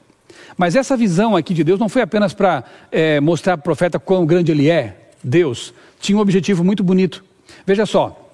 Mas 0.58 0.76
essa 0.76 0.98
visão 0.98 1.36
aqui 1.36 1.54
de 1.54 1.64
Deus 1.64 1.80
não 1.80 1.88
foi 1.88 2.02
apenas 2.02 2.34
para 2.34 2.64
é, 2.92 3.20
mostrar 3.20 3.56
para 3.56 3.62
o 3.62 3.64
profeta 3.66 4.00
quão 4.00 4.26
grande 4.26 4.52
ele 4.52 4.68
é, 4.68 4.98
Deus, 5.24 5.76
tinha 6.00 6.18
um 6.18 6.22
objetivo 6.22 6.64
muito 6.64 6.84
bonito. 6.84 7.24
Veja 7.64 7.86
só, 7.86 8.28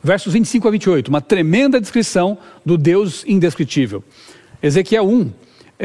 versos 0.00 0.32
25 0.32 0.68
a 0.68 0.70
28, 0.70 1.08
uma 1.08 1.20
tremenda 1.20 1.80
descrição 1.80 2.38
do 2.64 2.78
Deus 2.78 3.24
indescritível. 3.26 4.04
Ezequiel 4.62 5.08
1 5.08 5.32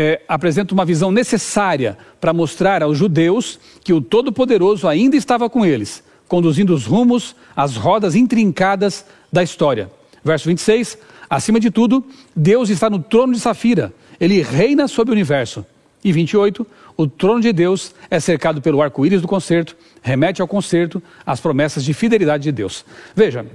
é, 0.01 0.21
apresenta 0.29 0.73
uma 0.73 0.85
visão 0.85 1.11
necessária 1.11 1.97
para 2.21 2.31
mostrar 2.31 2.81
aos 2.81 2.97
judeus 2.97 3.59
que 3.83 3.91
o 3.91 3.99
Todo-Poderoso 3.99 4.87
ainda 4.87 5.17
estava 5.17 5.49
com 5.49 5.65
eles, 5.65 6.01
conduzindo 6.25 6.73
os 6.73 6.85
rumos, 6.85 7.35
as 7.53 7.75
rodas 7.75 8.15
intrincadas 8.15 9.05
da 9.29 9.43
história. 9.43 9.91
Verso 10.23 10.47
26, 10.47 10.97
acima 11.29 11.59
de 11.59 11.69
tudo, 11.69 12.01
Deus 12.33 12.69
está 12.69 12.89
no 12.89 12.99
trono 12.99 13.33
de 13.33 13.41
Safira, 13.41 13.93
ele 14.21 14.41
reina 14.41 14.87
sobre 14.87 15.11
o 15.11 15.15
universo. 15.15 15.65
E 16.01 16.13
28, 16.13 16.65
o 16.95 17.05
trono 17.05 17.41
de 17.41 17.51
Deus 17.51 17.93
é 18.09 18.21
cercado 18.21 18.61
pelo 18.61 18.81
arco-íris 18.81 19.21
do 19.21 19.27
concerto, 19.27 19.75
remete 20.01 20.41
ao 20.41 20.47
concerto, 20.47 21.03
às 21.25 21.41
promessas 21.41 21.83
de 21.83 21.93
fidelidade 21.93 22.43
de 22.43 22.53
Deus. 22.53 22.85
Veja, 23.13 23.45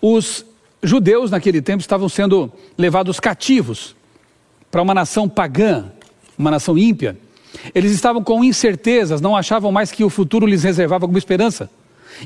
os 0.00 0.46
judeus 0.80 1.32
naquele 1.32 1.60
tempo 1.60 1.80
estavam 1.80 2.08
sendo 2.08 2.52
levados 2.78 3.18
cativos 3.18 3.95
para 4.76 4.82
uma 4.82 4.92
nação 4.92 5.26
pagã, 5.26 5.86
uma 6.36 6.50
nação 6.50 6.76
ímpia. 6.76 7.16
Eles 7.74 7.92
estavam 7.92 8.22
com 8.22 8.44
incertezas, 8.44 9.22
não 9.22 9.34
achavam 9.34 9.72
mais 9.72 9.90
que 9.90 10.04
o 10.04 10.10
futuro 10.10 10.44
lhes 10.44 10.64
reservava 10.64 11.06
alguma 11.06 11.18
esperança. 11.18 11.70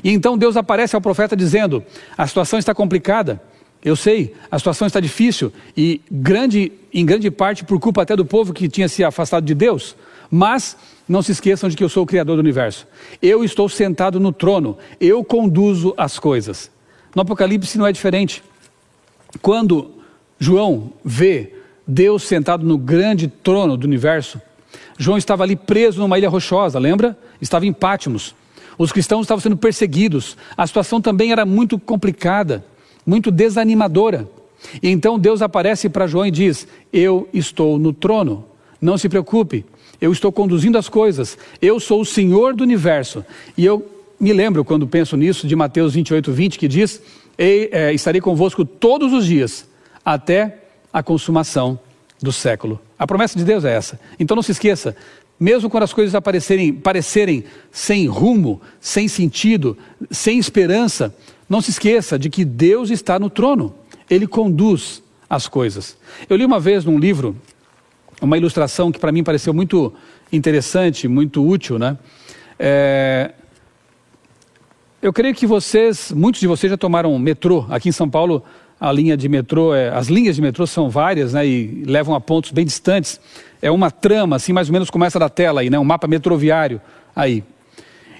E 0.03 0.11
então 0.11 0.37
Deus 0.37 0.57
aparece 0.57 0.93
ao 0.93 1.01
profeta 1.01 1.33
dizendo: 1.33 1.81
a 2.17 2.27
situação 2.27 2.59
está 2.59 2.75
complicada, 2.75 3.41
eu 3.81 3.95
sei, 3.95 4.35
a 4.51 4.59
situação 4.59 4.85
está 4.85 4.99
difícil 4.99 5.53
e 5.77 6.01
grande, 6.11 6.73
em 6.93 7.05
grande 7.05 7.31
parte 7.31 7.63
por 7.63 7.79
culpa 7.79 8.01
até 8.01 8.17
do 8.17 8.25
povo 8.25 8.51
que 8.51 8.67
tinha 8.67 8.89
se 8.89 9.01
afastado 9.01 9.45
de 9.45 9.55
Deus. 9.55 9.95
Mas 10.29 10.75
não 11.07 11.21
se 11.21 11.31
esqueçam 11.31 11.69
de 11.69 11.77
que 11.77 11.83
eu 11.85 11.87
sou 11.87 12.03
o 12.03 12.05
Criador 12.05 12.35
do 12.35 12.41
universo. 12.41 12.85
Eu 13.21 13.45
estou 13.45 13.69
sentado 13.69 14.19
no 14.19 14.33
trono, 14.33 14.77
eu 14.99 15.23
conduzo 15.23 15.93
as 15.95 16.19
coisas. 16.19 16.69
No 17.15 17.21
Apocalipse 17.21 17.77
não 17.77 17.87
é 17.87 17.93
diferente. 17.93 18.43
Quando 19.41 19.91
João 20.37 20.91
vê 21.01 21.60
Deus 21.91 22.23
sentado 22.23 22.65
no 22.65 22.77
grande 22.77 23.27
trono 23.27 23.75
do 23.77 23.85
universo, 23.85 24.41
João 24.97 25.17
estava 25.17 25.43
ali 25.43 25.55
preso 25.55 25.99
numa 25.99 26.17
ilha 26.17 26.29
rochosa, 26.29 26.79
lembra? 26.79 27.17
Estava 27.41 27.65
em 27.65 27.73
Pátimos. 27.73 28.35
Os 28.77 28.91
cristãos 28.91 29.23
estavam 29.23 29.41
sendo 29.41 29.57
perseguidos. 29.57 30.37
A 30.55 30.65
situação 30.65 31.01
também 31.01 31.31
era 31.31 31.45
muito 31.45 31.77
complicada 31.77 32.63
muito 33.05 33.31
desanimadora. 33.31 34.29
E 34.81 34.89
então 34.89 35.17
Deus 35.17 35.41
aparece 35.41 35.89
para 35.89 36.07
João 36.07 36.25
e 36.25 36.31
diz: 36.31 36.67
Eu 36.91 37.27
estou 37.33 37.79
no 37.79 37.91
trono, 37.91 38.45
não 38.79 38.97
se 38.97 39.09
preocupe, 39.09 39.65
eu 39.99 40.11
estou 40.11 40.31
conduzindo 40.31 40.77
as 40.77 40.87
coisas, 40.87 41.37
eu 41.61 41.79
sou 41.79 42.01
o 42.01 42.05
Senhor 42.05 42.53
do 42.53 42.63
universo. 42.63 43.25
E 43.57 43.65
eu 43.65 43.85
me 44.19 44.31
lembro, 44.31 44.63
quando 44.63 44.85
penso 44.85 45.17
nisso, 45.17 45.47
de 45.47 45.55
Mateus 45.55 45.93
28, 45.93 46.31
20, 46.31 46.59
que 46.59 46.67
diz: 46.67 47.01
é, 47.37 47.91
Estarei 47.93 48.21
convosco 48.21 48.63
todos 48.63 49.13
os 49.13 49.25
dias, 49.25 49.67
até 50.05 50.60
a 50.91 51.01
consumação 51.01 51.79
do 52.21 52.31
século. 52.31 52.79
A 52.97 53.07
promessa 53.07 53.37
de 53.37 53.43
Deus 53.43 53.65
é 53.65 53.73
essa. 53.73 53.99
Então 54.19 54.35
não 54.35 54.43
se 54.43 54.51
esqueça, 54.51 54.95
mesmo 55.39 55.69
quando 55.69 55.83
as 55.83 55.93
coisas 55.93 56.13
aparecerem, 56.13 56.71
parecerem 56.71 57.43
sem 57.71 58.05
rumo, 58.05 58.61
sem 58.79 59.07
sentido, 59.07 59.77
sem 60.11 60.37
esperança, 60.37 61.15
não 61.49 61.61
se 61.61 61.71
esqueça 61.71 62.19
de 62.19 62.29
que 62.29 62.45
Deus 62.45 62.91
está 62.91 63.17
no 63.17 63.29
trono, 63.29 63.73
Ele 64.09 64.27
conduz 64.27 65.01
as 65.29 65.47
coisas. 65.47 65.97
Eu 66.29 66.37
li 66.37 66.45
uma 66.45 66.59
vez 66.59 66.85
num 66.85 66.99
livro 66.99 67.35
uma 68.21 68.37
ilustração 68.37 68.91
que 68.91 68.99
para 68.99 69.11
mim 69.11 69.23
pareceu 69.23 69.53
muito 69.53 69.91
interessante, 70.31 71.07
muito 71.07 71.43
útil, 71.43 71.79
né? 71.79 71.97
É... 72.59 73.31
Eu 75.01 75.11
creio 75.11 75.33
que 75.33 75.47
vocês, 75.47 76.11
muitos 76.11 76.39
de 76.39 76.47
vocês 76.47 76.69
já 76.69 76.77
tomaram 76.77 77.17
metrô. 77.17 77.65
Aqui 77.69 77.89
em 77.89 77.91
São 77.91 78.07
Paulo, 78.07 78.43
a 78.81 78.91
linha 78.91 79.15
de 79.15 79.29
metrô, 79.29 79.75
é, 79.75 79.89
as 79.89 80.07
linhas 80.07 80.35
de 80.35 80.41
metrô 80.41 80.65
são 80.65 80.89
várias, 80.89 81.33
né, 81.33 81.45
e 81.45 81.83
levam 81.85 82.15
a 82.15 82.19
pontos 82.19 82.49
bem 82.49 82.65
distantes. 82.65 83.21
É 83.61 83.69
uma 83.69 83.91
trama, 83.91 84.37
assim, 84.37 84.51
mais 84.51 84.69
ou 84.69 84.73
menos 84.73 84.89
como 84.89 85.05
essa 85.05 85.19
da 85.19 85.29
tela 85.29 85.61
aí, 85.61 85.69
né, 85.69 85.77
um 85.77 85.83
mapa 85.83 86.07
metroviário 86.07 86.81
aí. 87.15 87.43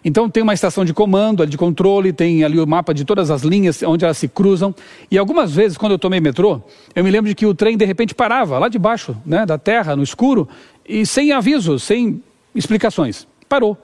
Então 0.05 0.29
tem 0.29 0.43
uma 0.43 0.53
estação 0.53 0.85
de 0.85 0.93
comando, 0.93 1.45
de 1.47 1.57
controle, 1.57 2.13
tem 2.13 2.43
ali 2.43 2.59
o 2.59 2.67
mapa 2.67 2.93
de 2.93 3.03
todas 3.03 3.31
as 3.31 3.41
linhas 3.41 3.81
onde 3.81 4.05
elas 4.05 4.19
se 4.19 4.27
cruzam. 4.27 4.73
E 5.09 5.17
algumas 5.17 5.51
vezes, 5.51 5.77
quando 5.79 5.93
eu 5.93 5.99
tomei 5.99 6.19
metrô, 6.19 6.61
eu 6.95 7.03
me 7.03 7.09
lembro 7.09 7.27
de 7.27 7.35
que 7.35 7.45
o 7.45 7.55
trem 7.55 7.75
de 7.75 7.85
repente 7.85 8.13
parava 8.13 8.59
lá 8.59 8.69
debaixo, 8.69 9.17
né, 9.25 9.47
da 9.47 9.57
terra, 9.57 9.95
no 9.95 10.03
escuro, 10.03 10.47
e 10.87 11.07
sem 11.07 11.31
aviso, 11.31 11.79
sem 11.79 12.21
explicações. 12.53 13.27
Parou. 13.49 13.75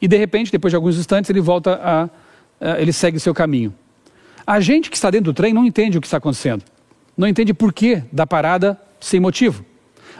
E 0.00 0.08
de 0.08 0.16
repente, 0.16 0.50
depois 0.50 0.72
de 0.72 0.76
alguns 0.76 0.98
instantes, 0.98 1.30
ele 1.30 1.40
volta 1.40 1.80
a, 1.80 2.08
a 2.60 2.80
ele 2.80 2.92
segue 2.92 3.20
seu 3.20 3.32
caminho. 3.32 3.72
A 4.46 4.60
gente 4.60 4.90
que 4.90 4.96
está 4.96 5.10
dentro 5.10 5.32
do 5.32 5.34
trem 5.34 5.52
não 5.52 5.64
entende 5.64 5.98
o 5.98 6.00
que 6.00 6.06
está 6.06 6.16
acontecendo. 6.18 6.64
Não 7.16 7.28
entende 7.28 7.52
por 7.54 7.72
que 7.72 8.02
da 8.12 8.26
parada 8.26 8.80
sem 9.00 9.20
motivo. 9.20 9.64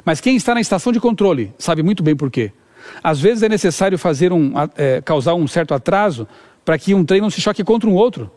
Mas 0.05 0.21
quem 0.21 0.37
está 0.37 0.55
na 0.55 0.61
estação 0.61 0.93
de 0.93 1.00
controle 1.00 1.52
sabe 1.59 1.83
muito 1.83 2.02
bem 2.02 2.17
por 2.17 2.31
quê. 2.31 2.52
Às 3.02 3.21
vezes 3.21 3.43
é 3.43 3.49
necessário 3.49 3.99
fazer 3.99 4.33
um, 4.33 4.52
é, 4.76 5.00
causar 5.00 5.35
um 5.35 5.47
certo 5.47 5.75
atraso 5.75 6.26
para 6.64 6.79
que 6.79 6.95
um 6.95 7.05
trem 7.05 7.21
não 7.21 7.31
se 7.31 7.41
choque 7.41 7.62
contra 7.62 7.88
um 7.88 7.95
outro. 7.95 8.31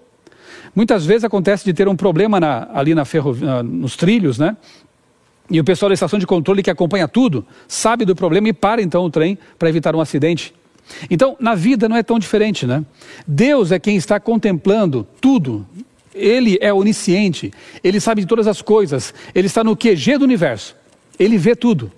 Muitas 0.75 1.05
vezes 1.05 1.23
acontece 1.23 1.63
de 1.63 1.73
ter 1.73 1.87
um 1.87 1.95
problema 1.95 2.39
na, 2.39 2.67
ali 2.73 2.93
na 2.93 3.05
ferro, 3.05 3.35
nos 3.63 3.95
trilhos, 3.95 4.37
né? 4.37 4.57
E 5.49 5.59
o 5.59 5.63
pessoal 5.63 5.89
da 5.89 5.93
estação 5.93 6.17
de 6.17 6.25
controle 6.25 6.63
que 6.63 6.71
acompanha 6.71 7.07
tudo 7.07 7.45
sabe 7.67 8.03
do 8.03 8.15
problema 8.15 8.49
e 8.49 8.53
para 8.53 8.81
então 8.81 9.05
o 9.05 9.09
trem 9.09 9.37
para 9.59 9.69
evitar 9.69 9.95
um 9.95 10.01
acidente. 10.01 10.53
Então, 11.09 11.35
na 11.39 11.55
vida 11.55 11.89
não 11.89 11.95
é 11.95 12.03
tão 12.03 12.19
diferente, 12.19 12.65
né? 12.65 12.83
Deus 13.27 13.71
é 13.71 13.79
quem 13.79 13.95
está 13.95 14.19
contemplando 14.19 15.07
tudo. 15.19 15.65
Ele 16.13 16.57
é 16.61 16.73
onisciente, 16.73 17.51
ele 17.83 17.99
sabe 17.99 18.21
de 18.21 18.27
todas 18.27 18.47
as 18.47 18.61
coisas, 18.61 19.13
ele 19.33 19.47
está 19.47 19.65
no 19.65 19.75
QG 19.75 20.17
do 20.17 20.23
universo, 20.23 20.73
ele 21.19 21.37
vê 21.37 21.57
tudo. 21.57 21.91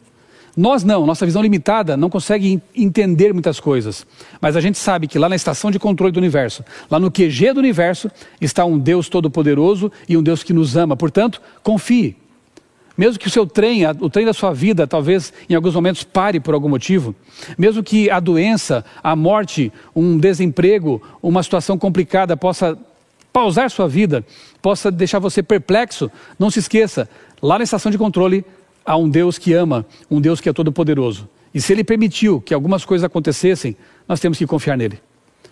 Nós 0.58 0.84
não, 0.84 1.06
nossa 1.06 1.24
visão 1.24 1.44
limitada 1.44 1.96
não 1.96 2.10
consegue 2.10 2.60
entender 2.75 3.32
muitas 3.32 3.60
coisas. 3.60 4.08
Mas 4.41 4.56
a 4.56 4.60
gente 4.60 4.79
sabe 4.79 5.08
que 5.08 5.20
lá 5.20 5.29
na 5.29 5.36
estação 5.36 5.70
de 5.70 5.77
controle 5.77 6.12
do 6.12 6.17
universo, 6.17 6.65
lá 6.89 7.00
no 7.00 7.12
QG 7.12 7.53
do 7.53 7.60
universo, 7.60 8.10
está 8.41 8.65
um 8.65 8.79
Deus 8.79 9.08
todo-poderoso 9.08 9.91
e 10.10 10.17
um 10.17 10.24
Deus 10.24 10.41
que 10.41 10.53
nos 10.53 10.75
ama. 10.75 10.98
Portanto, 10.98 11.39
confie, 11.62 12.15
mesmo 12.98 13.20
que 13.20 13.27
o 13.27 13.32
seu 13.32 13.46
trem, 13.46 13.86
o 14.00 14.10
trem 14.10 14.25
da 14.25 14.34
sua 14.34 14.54
vida, 14.54 14.88
talvez 14.88 15.32
em 15.50 15.54
alguns 15.54 15.75
momentos 15.75 16.04
pare 16.04 16.39
por 16.39 16.54
algum 16.54 16.68
motivo, 16.68 17.16
mesmo 17.58 17.84
que 17.84 18.10
a 18.10 18.20
doença, 18.20 18.84
a 19.04 19.16
morte, 19.16 19.72
um 19.96 20.18
desemprego, 20.18 21.01
uma 21.22 21.44
situação 21.44 21.77
complicada 21.77 22.36
possa 22.36 22.77
pausar 23.32 23.70
sua 23.70 23.88
vida, 23.88 24.25
possa 24.62 24.89
deixar 24.89 25.20
você 25.20 25.44
perplexo, 25.44 26.10
não 26.39 26.50
se 26.50 26.58
esqueça, 26.58 27.08
lá 27.42 27.60
na 27.60 27.63
estação 27.63 27.92
de 27.92 27.98
controle 27.98 28.44
há 28.84 28.98
um 28.98 29.08
Deus 29.08 29.38
que 29.38 29.54
ama, 29.54 29.86
um 30.10 30.20
Deus 30.20 30.42
que 30.42 30.50
é 30.50 30.54
todo-poderoso. 30.54 31.30
E 31.54 31.62
se 31.62 31.74
ele 31.74 31.84
permitiu 31.84 32.42
que 32.42 32.54
algumas 32.54 32.84
coisas 32.84 33.06
acontecessem, 33.06 33.77
nós 34.08 34.20
temos 34.20 34.38
que 34.38 34.48
confiar 34.48 34.77
nele. 34.77 35.00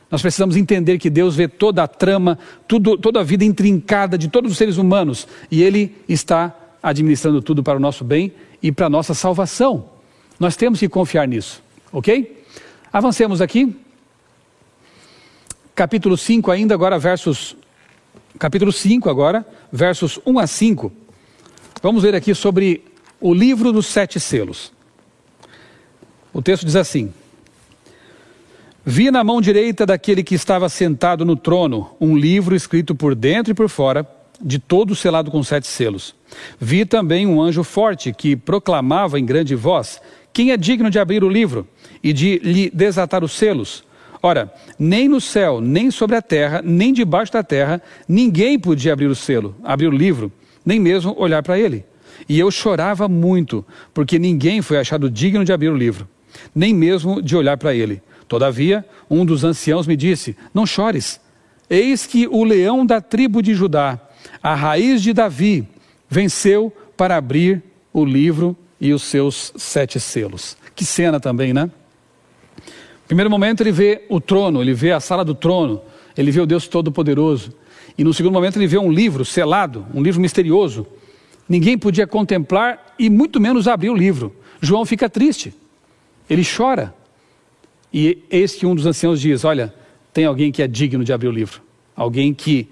Nós 0.10 0.22
precisamos 0.22 0.56
entender 0.56 0.98
que 0.98 1.10
Deus 1.10 1.36
vê 1.36 1.48
toda 1.48 1.84
a 1.84 1.88
trama, 1.88 2.38
tudo, 2.68 2.98
toda 2.98 3.20
a 3.20 3.24
vida 3.24 3.44
intrincada 3.44 4.18
de 4.18 4.30
todos 4.30 4.52
os 4.52 4.58
seres 4.58 4.78
humanos 4.78 5.28
e 5.52 5.64
Ele 5.64 5.96
está 6.08 6.56
administrando 6.86 7.42
tudo 7.42 7.63
para 7.63 7.77
o 7.77 7.82
nosso 7.82 8.04
bem 8.04 8.32
e 8.62 8.72
para 8.72 8.86
a 8.86 8.89
nossa 8.89 9.15
salvação. 9.15 9.89
Nós 10.39 10.56
temos 10.56 10.80
que 10.80 10.88
confiar 10.88 11.27
nisso, 11.27 11.63
ok? 11.92 12.46
Avancemos 12.94 13.42
aqui. 13.42 13.75
Capítulo 15.74 16.15
5 16.15 16.51
ainda, 16.51 16.75
agora 16.75 17.00
versos... 17.00 17.58
Capítulo 18.38 18.72
5 18.72 19.10
agora, 19.10 19.44
versos 19.72 20.20
1 20.25 20.39
a 20.39 20.46
5. 20.46 20.92
Vamos 21.82 22.04
ver 22.04 22.13
aqui 22.13 22.36
sobre 22.36 22.84
o 23.20 23.34
livro 23.34 23.72
dos 23.72 23.88
sete 23.88 24.20
selos. 24.20 24.72
O 26.34 26.41
texto 26.41 26.65
diz 26.65 26.76
assim: 26.76 27.13
Vi 28.84 29.10
na 29.10 29.24
mão 29.24 29.39
direita 29.39 29.86
daquele 29.86 30.24
que 30.24 30.36
estava 30.36 30.67
sentado 30.67 31.24
no 31.24 31.36
trono 31.36 31.95
um 32.00 32.15
livro 32.15 32.56
escrito 32.56 32.93
por 32.93 33.15
dentro 33.15 33.52
e 33.52 33.56
por 33.56 33.69
fora, 33.69 34.06
de 34.41 34.60
todo 34.60 34.95
selado 34.95 35.32
com 35.32 35.43
sete 35.43 35.67
selos. 35.67 36.15
Vi 36.60 36.86
também 36.86 37.26
um 37.28 37.41
anjo 37.41 37.63
forte 37.63 38.13
que 38.13 38.36
proclamava 38.36 39.19
em 39.19 39.26
grande 39.26 39.56
voz: 39.56 40.02
Quem 40.34 40.52
é 40.52 40.58
digno 40.58 40.89
de 40.89 41.00
abrir 41.00 41.24
o 41.24 41.30
livro 41.30 41.67
e 42.04 42.13
de 42.13 42.39
lhe 42.39 42.69
desatar 42.69 43.24
os 43.24 43.34
selos? 43.34 43.84
Ora, 44.21 44.52
nem 44.80 45.08
no 45.08 45.21
céu, 45.21 45.62
nem 45.62 45.91
sobre 45.91 46.15
a 46.15 46.21
terra, 46.21 46.62
nem 46.63 46.91
debaixo 46.91 47.32
da 47.32 47.43
terra, 47.43 47.82
ninguém 48.08 48.58
podia 48.58 48.93
abrir 48.93 49.06
o 49.06 49.15
selo, 49.15 49.56
abrir 49.63 49.88
o 49.88 49.95
livro, 49.95 50.32
nem 50.65 50.80
mesmo 50.80 51.15
olhar 51.17 51.43
para 51.43 51.60
ele. 51.60 51.86
E 52.28 52.39
eu 52.39 52.50
chorava 52.50 53.08
muito, 53.08 53.63
porque 53.93 54.17
ninguém 54.17 54.62
foi 54.62 54.80
achado 54.80 55.12
digno 55.12 55.45
de 55.45 55.54
abrir 55.54 55.69
o 55.69 55.78
livro, 55.78 56.08
nem 56.56 56.74
mesmo 56.74 57.21
de 57.21 57.36
olhar 57.36 57.56
para 57.58 57.76
ele. 57.76 58.02
Todavia, 58.28 58.84
um 59.10 59.24
dos 59.24 59.43
anciãos 59.43 59.86
me 59.86 59.95
disse: 59.95 60.36
Não 60.54 60.65
chores. 60.65 61.19
Eis 61.69 62.06
que 62.06 62.28
o 62.28 62.43
leão 62.43 62.86
da 62.86 63.02
tribo 63.02 63.41
de 63.41 63.54
Judá, 63.54 64.00
a 64.45 64.53
raiz 64.53 65.01
de 65.01 65.12
Davi, 65.12 65.67
venceu 66.08 66.71
para 66.95 67.17
abrir 67.17 67.63
o 67.91 68.05
livro 68.05 68.55
e 68.79 68.93
os 68.93 69.01
seus 69.01 69.51
sete 69.55 69.99
selos. 69.99 70.55
Que 70.75 70.86
cena 70.86 71.19
também, 71.19 71.51
né? 71.51 71.71
primeiro 73.08 73.27
momento 73.27 73.62
ele 73.62 73.71
vê 73.71 74.03
o 74.08 74.21
trono, 74.21 74.62
ele 74.62 74.75
vê 74.75 74.91
a 74.91 74.99
sala 74.99 75.25
do 75.25 75.34
trono, 75.34 75.81
ele 76.15 76.29
vê 76.29 76.41
o 76.41 76.45
Deus 76.45 76.67
Todo-Poderoso. 76.67 77.55
E 77.97 78.03
no 78.03 78.13
segundo 78.13 78.34
momento 78.34 78.58
ele 78.58 78.67
vê 78.67 78.77
um 78.77 78.91
livro 78.91 79.25
selado, 79.25 79.84
um 79.91 80.03
livro 80.03 80.21
misterioso. 80.21 80.86
Ninguém 81.49 81.75
podia 81.75 82.05
contemplar 82.05 82.93
e 82.99 83.10
muito 83.10 83.41
menos 83.41 83.67
abrir 83.67 83.89
o 83.89 83.95
livro. 83.95 84.31
João 84.62 84.86
fica 84.86 85.10
triste, 85.10 85.55
ele 86.29 86.43
chora. 86.45 86.93
E 87.91 88.19
eis 88.29 88.53
que 88.53 88.67
um 88.67 88.75
dos 88.75 88.86
anciãos 88.86 89.19
diz: 89.19 89.43
Olha, 89.43 89.73
tem 90.13 90.25
alguém 90.25 90.51
que 90.51 90.62
é 90.62 90.67
digno 90.67 91.03
de 91.03 91.12
abrir 91.12 91.29
o 91.29 91.31
livro, 91.31 91.63
alguém 91.95 92.31
que 92.31 92.69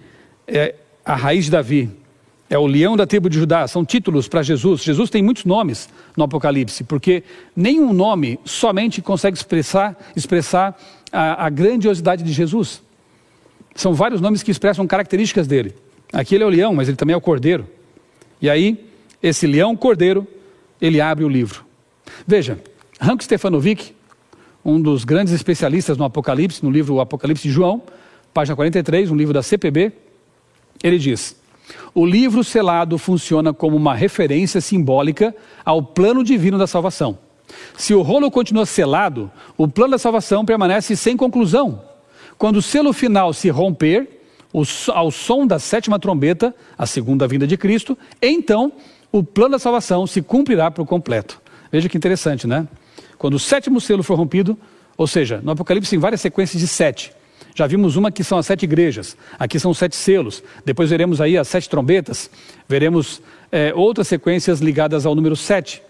é 0.48 0.76
a 1.06 1.16
raiz 1.16 1.46
de 1.46 1.52
Davi, 1.52 1.90
é 2.50 2.58
o 2.58 2.68
leão 2.68 2.96
da 2.96 3.08
tribo 3.08 3.30
de 3.30 3.40
Judá, 3.40 3.68
são 3.68 3.84
títulos 3.84 4.28
para 4.28 4.44
Jesus. 4.44 4.84
Jesus 4.84 5.10
tem 5.10 5.24
muitos 5.24 5.44
nomes 5.44 5.90
no 6.16 6.24
Apocalipse, 6.24 6.84
porque 6.84 7.24
nenhum 7.56 7.92
nome 7.94 8.40
somente 8.46 9.02
consegue 9.02 9.36
expressar, 9.36 9.98
expressar 10.16 10.78
a, 11.12 11.46
a 11.46 11.50
grandiosidade 11.50 12.24
de 12.24 12.32
Jesus. 12.32 12.84
São 13.76 13.94
vários 13.94 14.22
nomes 14.22 14.44
que 14.44 14.52
expressam 14.52 14.86
características 14.86 15.48
dele. 15.48 15.74
Aqui 16.12 16.36
ele 16.36 16.44
é 16.44 16.48
o 16.48 16.50
leão, 16.50 16.76
mas 16.76 16.88
ele 16.88 16.96
também 16.96 17.16
é 17.16 17.18
o 17.18 17.22
cordeiro. 17.22 17.68
E 18.40 18.50
aí, 18.50 18.86
esse 19.22 19.48
leão 19.48 19.76
cordeiro, 19.76 20.28
ele 20.80 21.02
abre 21.02 21.24
o 21.24 21.30
livro. 21.30 21.66
Veja, 22.28 22.60
Hank 23.02 23.24
Stefanovic, 23.24 23.96
um 24.64 24.80
dos 24.80 25.04
grandes 25.04 25.34
especialistas 25.34 25.98
no 25.98 26.04
Apocalipse, 26.04 26.64
no 26.64 26.70
livro 26.70 27.00
Apocalipse 27.00 27.48
de 27.48 27.52
João, 27.54 27.82
página 28.34 28.56
43, 28.56 29.10
um 29.10 29.16
livro 29.16 29.34
da 29.34 29.42
CPB, 29.42 29.92
ele 30.84 31.00
diz: 31.00 31.36
o 31.96 32.06
livro 32.06 32.44
selado 32.44 32.98
funciona 32.98 33.54
como 33.54 33.76
uma 33.76 33.96
referência 33.96 34.60
simbólica 34.60 35.36
ao 35.64 35.82
plano 35.82 36.24
divino 36.24 36.58
da 36.58 36.68
salvação. 36.68 37.18
Se 37.78 37.94
o 37.94 38.02
rolo 38.02 38.30
continua 38.30 38.66
selado, 38.66 39.32
o 39.58 39.68
plano 39.68 39.92
da 39.92 39.98
salvação 39.98 40.44
permanece 40.44 40.96
sem 40.96 41.16
conclusão. 41.16 41.82
Quando 42.38 42.58
o 42.58 42.62
selo 42.62 42.92
final 42.94 43.32
se 43.32 43.50
romper, 43.50 44.22
ao 44.94 45.12
som 45.12 45.48
da 45.48 45.58
sétima 45.58 45.98
trombeta, 45.98 46.54
a 46.78 46.86
segunda 46.86 47.28
vinda 47.28 47.48
de 47.48 47.58
Cristo, 47.58 47.98
então 48.22 48.72
o 49.12 49.24
plano 49.24 49.52
da 49.52 49.60
salvação 49.60 50.06
se 50.06 50.22
cumprirá 50.22 50.70
por 50.70 50.86
completo. 50.86 51.42
Veja 51.72 51.90
que 51.90 51.98
interessante, 51.98 52.46
né? 52.46 52.68
Quando 53.18 53.36
o 53.36 53.40
sétimo 53.40 53.80
selo 53.80 54.04
for 54.04 54.16
rompido, 54.16 54.58
ou 54.98 55.08
seja, 55.08 55.42
no 55.44 55.52
Apocalipse 55.52 55.90
tem 55.90 56.00
várias 56.00 56.22
sequências 56.22 56.60
de 56.60 56.68
sete. 56.68 57.14
Já 57.56 57.68
vimos 57.68 57.96
uma 57.96 58.12
que 58.12 58.24
são 58.24 58.38
as 58.38 58.46
sete 58.46 58.64
igrejas, 58.64 59.16
aqui 59.38 59.60
são 59.60 59.72
os 59.72 59.78
sete 59.78 59.96
selos. 59.96 60.44
Depois 60.66 60.90
veremos 60.90 61.22
aí 61.22 61.38
as 61.38 61.48
sete 61.48 61.70
trombetas, 61.70 62.30
veremos 62.68 63.22
é, 63.52 63.72
outras 63.76 64.08
sequências 64.08 64.60
ligadas 64.60 65.06
ao 65.06 65.14
número 65.14 65.36
sete. 65.36 65.82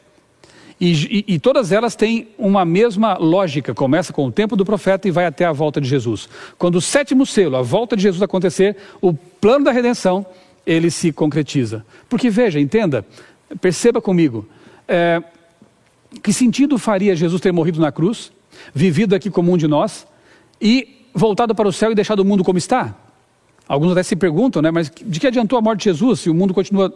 E, 0.80 0.92
e, 0.92 1.36
e, 1.36 1.40
todas 1.40 1.72
elas 1.72 1.96
têm 1.96 2.28
uma 2.38 2.66
mesma 2.66 3.18
lógica. 3.18 3.74
Começa 3.74 4.12
com 4.12 4.26
o 4.26 4.32
tempo 4.32 4.56
do 4.56 4.66
profeta 4.66 5.08
e 5.08 5.12
vai 5.12 5.26
até 5.26 5.46
a 5.46 5.52
volta 5.52 5.80
de 5.80 5.88
Jesus. 5.88 6.28
Quando 6.58 6.76
o 6.76 6.82
sétimo 6.82 7.26
selo, 7.26 7.56
a 7.56 7.62
volta 7.62 7.96
de 7.96 8.02
Jesus 8.02 8.22
acontecer, 8.22 8.76
o 9.00 9.14
plano 9.14 9.64
da 9.64 9.72
redenção, 9.72 10.26
ele 10.66 10.90
se 10.90 11.14
concretiza. 11.14 11.86
Porque 12.10 12.30
veja, 12.30 12.60
entenda, 12.60 13.06
perceba 13.62 14.02
comigo, 14.02 14.46
é, 14.88 15.24
que 16.22 16.34
sentido 16.34 16.78
faria 16.78 17.16
Jesus 17.16 17.40
ter 17.40 17.54
morrido 17.54 17.80
na 17.80 17.92
cruz, 17.92 18.32
vivido 18.74 19.16
aqui 19.16 19.30
como 19.30 19.54
um 19.54 19.58
de 19.58 19.68
nós, 19.68 20.06
e 20.62 21.03
voltado 21.14 21.54
para 21.54 21.68
o 21.68 21.74
céu 21.74 21.92
e 21.92 21.96
deixado 21.96 22.20
o 22.20 22.26
mundo 22.26 22.44
como 22.44 22.58
está? 22.58 22.96
Alguns 23.68 23.92
até 23.92 24.04
se 24.04 24.16
perguntam, 24.16 24.62
né? 24.62 24.72
Mas 24.72 24.90
de 24.90 25.20
que 25.20 25.28
adiantou 25.28 25.58
a 25.58 25.62
morte 25.62 25.80
de 25.80 25.86
Jesus 25.86 26.22
se 26.22 26.30
o 26.30 26.34
mundo 26.34 26.54
continua 26.54 26.94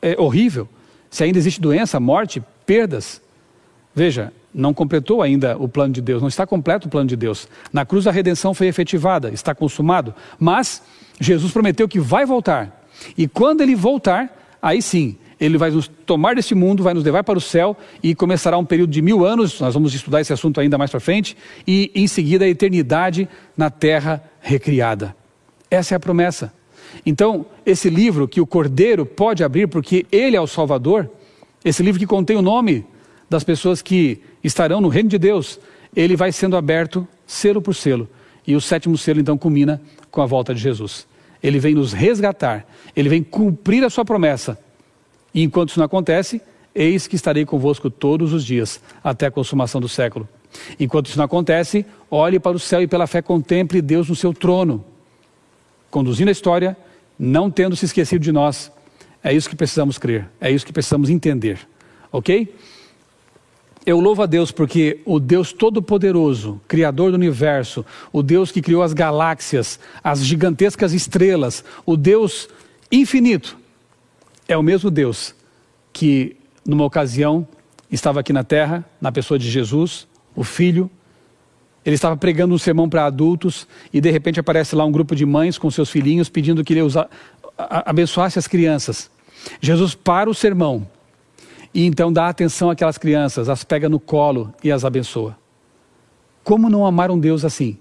é, 0.00 0.16
horrível? 0.18 0.68
Se 1.10 1.24
ainda 1.24 1.38
existe 1.38 1.60
doença, 1.60 1.98
morte, 1.98 2.42
perdas? 2.64 3.20
Veja, 3.94 4.32
não 4.54 4.72
completou 4.72 5.22
ainda 5.22 5.56
o 5.58 5.68
plano 5.68 5.92
de 5.92 6.00
Deus, 6.00 6.20
não 6.20 6.28
está 6.28 6.46
completo 6.46 6.86
o 6.86 6.90
plano 6.90 7.08
de 7.08 7.16
Deus. 7.16 7.48
Na 7.72 7.84
cruz 7.84 8.06
a 8.06 8.10
redenção 8.10 8.54
foi 8.54 8.66
efetivada, 8.66 9.30
está 9.30 9.54
consumado, 9.54 10.14
mas 10.38 10.82
Jesus 11.20 11.52
prometeu 11.52 11.88
que 11.88 12.00
vai 12.00 12.24
voltar. 12.24 12.86
E 13.16 13.28
quando 13.28 13.60
ele 13.60 13.74
voltar, 13.74 14.56
aí 14.60 14.80
sim, 14.80 15.16
ele 15.40 15.56
vai 15.56 15.70
nos 15.70 15.88
tomar 15.88 16.34
deste 16.34 16.54
mundo, 16.54 16.82
vai 16.82 16.94
nos 16.94 17.04
levar 17.04 17.22
para 17.22 17.38
o 17.38 17.40
céu 17.40 17.76
e 18.02 18.14
começará 18.14 18.58
um 18.58 18.64
período 18.64 18.90
de 18.90 19.00
mil 19.00 19.24
anos. 19.24 19.60
Nós 19.60 19.74
vamos 19.74 19.94
estudar 19.94 20.20
esse 20.20 20.32
assunto 20.32 20.60
ainda 20.60 20.76
mais 20.76 20.90
para 20.90 21.00
frente. 21.00 21.36
E 21.66 21.90
em 21.94 22.06
seguida 22.08 22.44
a 22.44 22.48
eternidade 22.48 23.28
na 23.56 23.70
terra 23.70 24.22
recriada. 24.40 25.14
Essa 25.70 25.94
é 25.94 25.96
a 25.96 26.00
promessa. 26.00 26.52
Então, 27.04 27.46
esse 27.64 27.88
livro 27.88 28.26
que 28.26 28.40
o 28.40 28.46
Cordeiro 28.46 29.06
pode 29.06 29.44
abrir, 29.44 29.68
porque 29.68 30.06
ele 30.10 30.36
é 30.36 30.40
o 30.40 30.46
Salvador, 30.46 31.08
esse 31.64 31.82
livro 31.82 32.00
que 32.00 32.06
contém 32.06 32.36
o 32.36 32.42
nome 32.42 32.84
das 33.28 33.44
pessoas 33.44 33.82
que 33.82 34.20
estarão 34.42 34.80
no 34.80 34.88
reino 34.88 35.08
de 35.08 35.18
Deus, 35.18 35.60
ele 35.94 36.16
vai 36.16 36.32
sendo 36.32 36.56
aberto 36.56 37.06
selo 37.26 37.60
por 37.60 37.74
selo. 37.74 38.08
E 38.46 38.56
o 38.56 38.60
sétimo 38.60 38.96
selo 38.96 39.20
então 39.20 39.36
culmina 39.36 39.80
com 40.10 40.22
a 40.22 40.26
volta 40.26 40.54
de 40.54 40.60
Jesus. 40.60 41.06
Ele 41.42 41.58
vem 41.58 41.74
nos 41.74 41.92
resgatar, 41.92 42.66
ele 42.96 43.08
vem 43.08 43.22
cumprir 43.22 43.84
a 43.84 43.90
sua 43.90 44.04
promessa. 44.04 44.58
E 45.34 45.42
enquanto 45.42 45.70
isso 45.70 45.78
não 45.78 45.86
acontece, 45.86 46.40
eis 46.74 47.06
que 47.06 47.16
estarei 47.16 47.44
convosco 47.44 47.90
todos 47.90 48.32
os 48.32 48.44
dias, 48.44 48.80
até 49.02 49.26
a 49.26 49.30
consumação 49.30 49.80
do 49.80 49.88
século. 49.88 50.28
Enquanto 50.78 51.06
isso 51.06 51.18
não 51.18 51.24
acontece, 51.24 51.84
olhe 52.10 52.38
para 52.38 52.56
o 52.56 52.60
céu 52.60 52.82
e 52.82 52.86
pela 52.86 53.06
fé 53.06 53.20
contemple 53.20 53.82
Deus 53.82 54.08
no 54.08 54.16
seu 54.16 54.32
trono, 54.32 54.84
conduzindo 55.90 56.28
a 56.28 56.32
história, 56.32 56.76
não 57.18 57.50
tendo 57.50 57.76
se 57.76 57.84
esquecido 57.84 58.22
de 58.22 58.32
nós. 58.32 58.72
É 59.22 59.32
isso 59.32 59.50
que 59.50 59.56
precisamos 59.56 59.98
crer, 59.98 60.28
é 60.40 60.50
isso 60.50 60.64
que 60.64 60.72
precisamos 60.72 61.10
entender, 61.10 61.58
ok? 62.12 62.54
Eu 63.84 64.00
louvo 64.00 64.22
a 64.22 64.26
Deus 64.26 64.52
porque 64.52 65.00
o 65.04 65.18
Deus 65.18 65.52
Todo-Poderoso, 65.52 66.60
Criador 66.68 67.10
do 67.10 67.16
universo, 67.16 67.84
o 68.12 68.22
Deus 68.22 68.52
que 68.52 68.60
criou 68.60 68.82
as 68.82 68.92
galáxias, 68.92 69.80
as 70.04 70.24
gigantescas 70.24 70.92
estrelas, 70.92 71.64
o 71.86 71.96
Deus 71.96 72.48
infinito, 72.92 73.56
é 74.48 74.56
o 74.56 74.62
mesmo 74.62 74.90
Deus 74.90 75.34
que, 75.92 76.36
numa 76.66 76.84
ocasião, 76.84 77.46
estava 77.90 78.20
aqui 78.20 78.32
na 78.32 78.42
terra, 78.42 78.84
na 79.00 79.12
pessoa 79.12 79.38
de 79.38 79.48
Jesus, 79.48 80.08
o 80.34 80.42
Filho. 80.42 80.90
Ele 81.84 81.94
estava 81.94 82.16
pregando 82.16 82.54
um 82.54 82.58
sermão 82.58 82.88
para 82.88 83.04
adultos 83.04 83.68
e 83.92 84.00
de 84.00 84.10
repente 84.10 84.40
aparece 84.40 84.74
lá 84.74 84.84
um 84.84 84.92
grupo 84.92 85.14
de 85.14 85.24
mães 85.24 85.58
com 85.58 85.70
seus 85.70 85.90
filhinhos 85.90 86.28
pedindo 86.28 86.64
que 86.64 86.72
ele 86.72 86.82
usa, 86.82 87.08
abençoasse 87.56 88.38
as 88.38 88.46
crianças. 88.46 89.10
Jesus 89.60 89.94
para 89.94 90.28
o 90.28 90.34
sermão 90.34 90.86
e 91.72 91.84
então 91.84 92.12
dá 92.12 92.28
atenção 92.28 92.70
àquelas 92.70 92.98
crianças, 92.98 93.48
as 93.48 93.64
pega 93.64 93.88
no 93.88 94.00
colo 94.00 94.52
e 94.64 94.72
as 94.72 94.84
abençoa. 94.84 95.36
Como 96.42 96.70
não 96.70 96.86
amar 96.86 97.10
um 97.10 97.18
Deus 97.18 97.44
assim? 97.44 97.78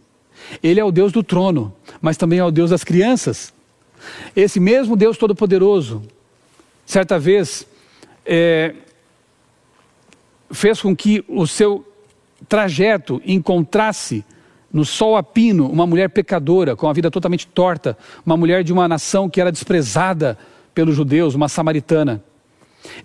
Ele 0.62 0.80
é 0.80 0.84
o 0.84 0.91
Deus 0.91 1.12
do 1.12 1.23
trono, 1.23 1.73
mas 2.01 2.17
também 2.17 2.39
é 2.39 2.43
o 2.43 2.51
Deus 2.51 2.69
das 2.69 2.84
crianças. 2.84 3.53
Esse 4.36 4.60
mesmo 4.60 4.95
Deus 4.95 5.17
Todo-Poderoso, 5.17 6.03
certa 6.88 7.19
vez, 7.19 7.67
é, 8.26 8.73
fez 10.50 10.82
com 10.82 10.95
que 10.95 11.23
o 11.28 11.45
seu 11.45 11.86
trajeto 12.47 13.21
encontrasse 13.26 14.23
no 14.71 14.86
sol 14.86 15.17
a 15.17 15.21
pino 15.21 15.69
uma 15.69 15.86
mulher 15.86 16.10
pecadora, 16.10 16.76
com 16.76 16.88
a 16.88 16.93
vida 16.93 17.12
totalmente 17.12 17.45
torta, 17.45 17.97
uma 18.26 18.38
mulher 18.38 18.63
de 18.63 18.71
uma 18.71 18.88
nação 18.88 19.30
que 19.30 19.41
era 19.41 19.52
desprezada 19.52 20.38
pelos 20.73 20.95
judeus, 20.95 21.36
uma 21.36 21.50
samaritana. 21.50 22.23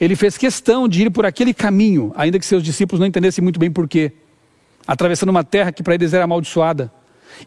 Ele 0.01 0.14
fez 0.14 0.38
questão 0.38 0.87
de 0.87 1.03
ir 1.03 1.11
por 1.11 1.27
aquele 1.27 1.53
caminho, 1.53 2.12
ainda 2.16 2.38
que 2.38 2.47
seus 2.47 2.62
discípulos 2.62 3.01
não 3.01 3.07
entendessem 3.07 3.42
muito 3.42 3.59
bem 3.59 3.71
porquê, 3.71 4.12
atravessando 4.87 5.31
uma 5.31 5.42
terra 5.42 5.73
que 5.73 5.83
para 5.83 5.95
eles 5.95 6.14
era 6.14 6.25
amaldiçoada. 6.25 6.92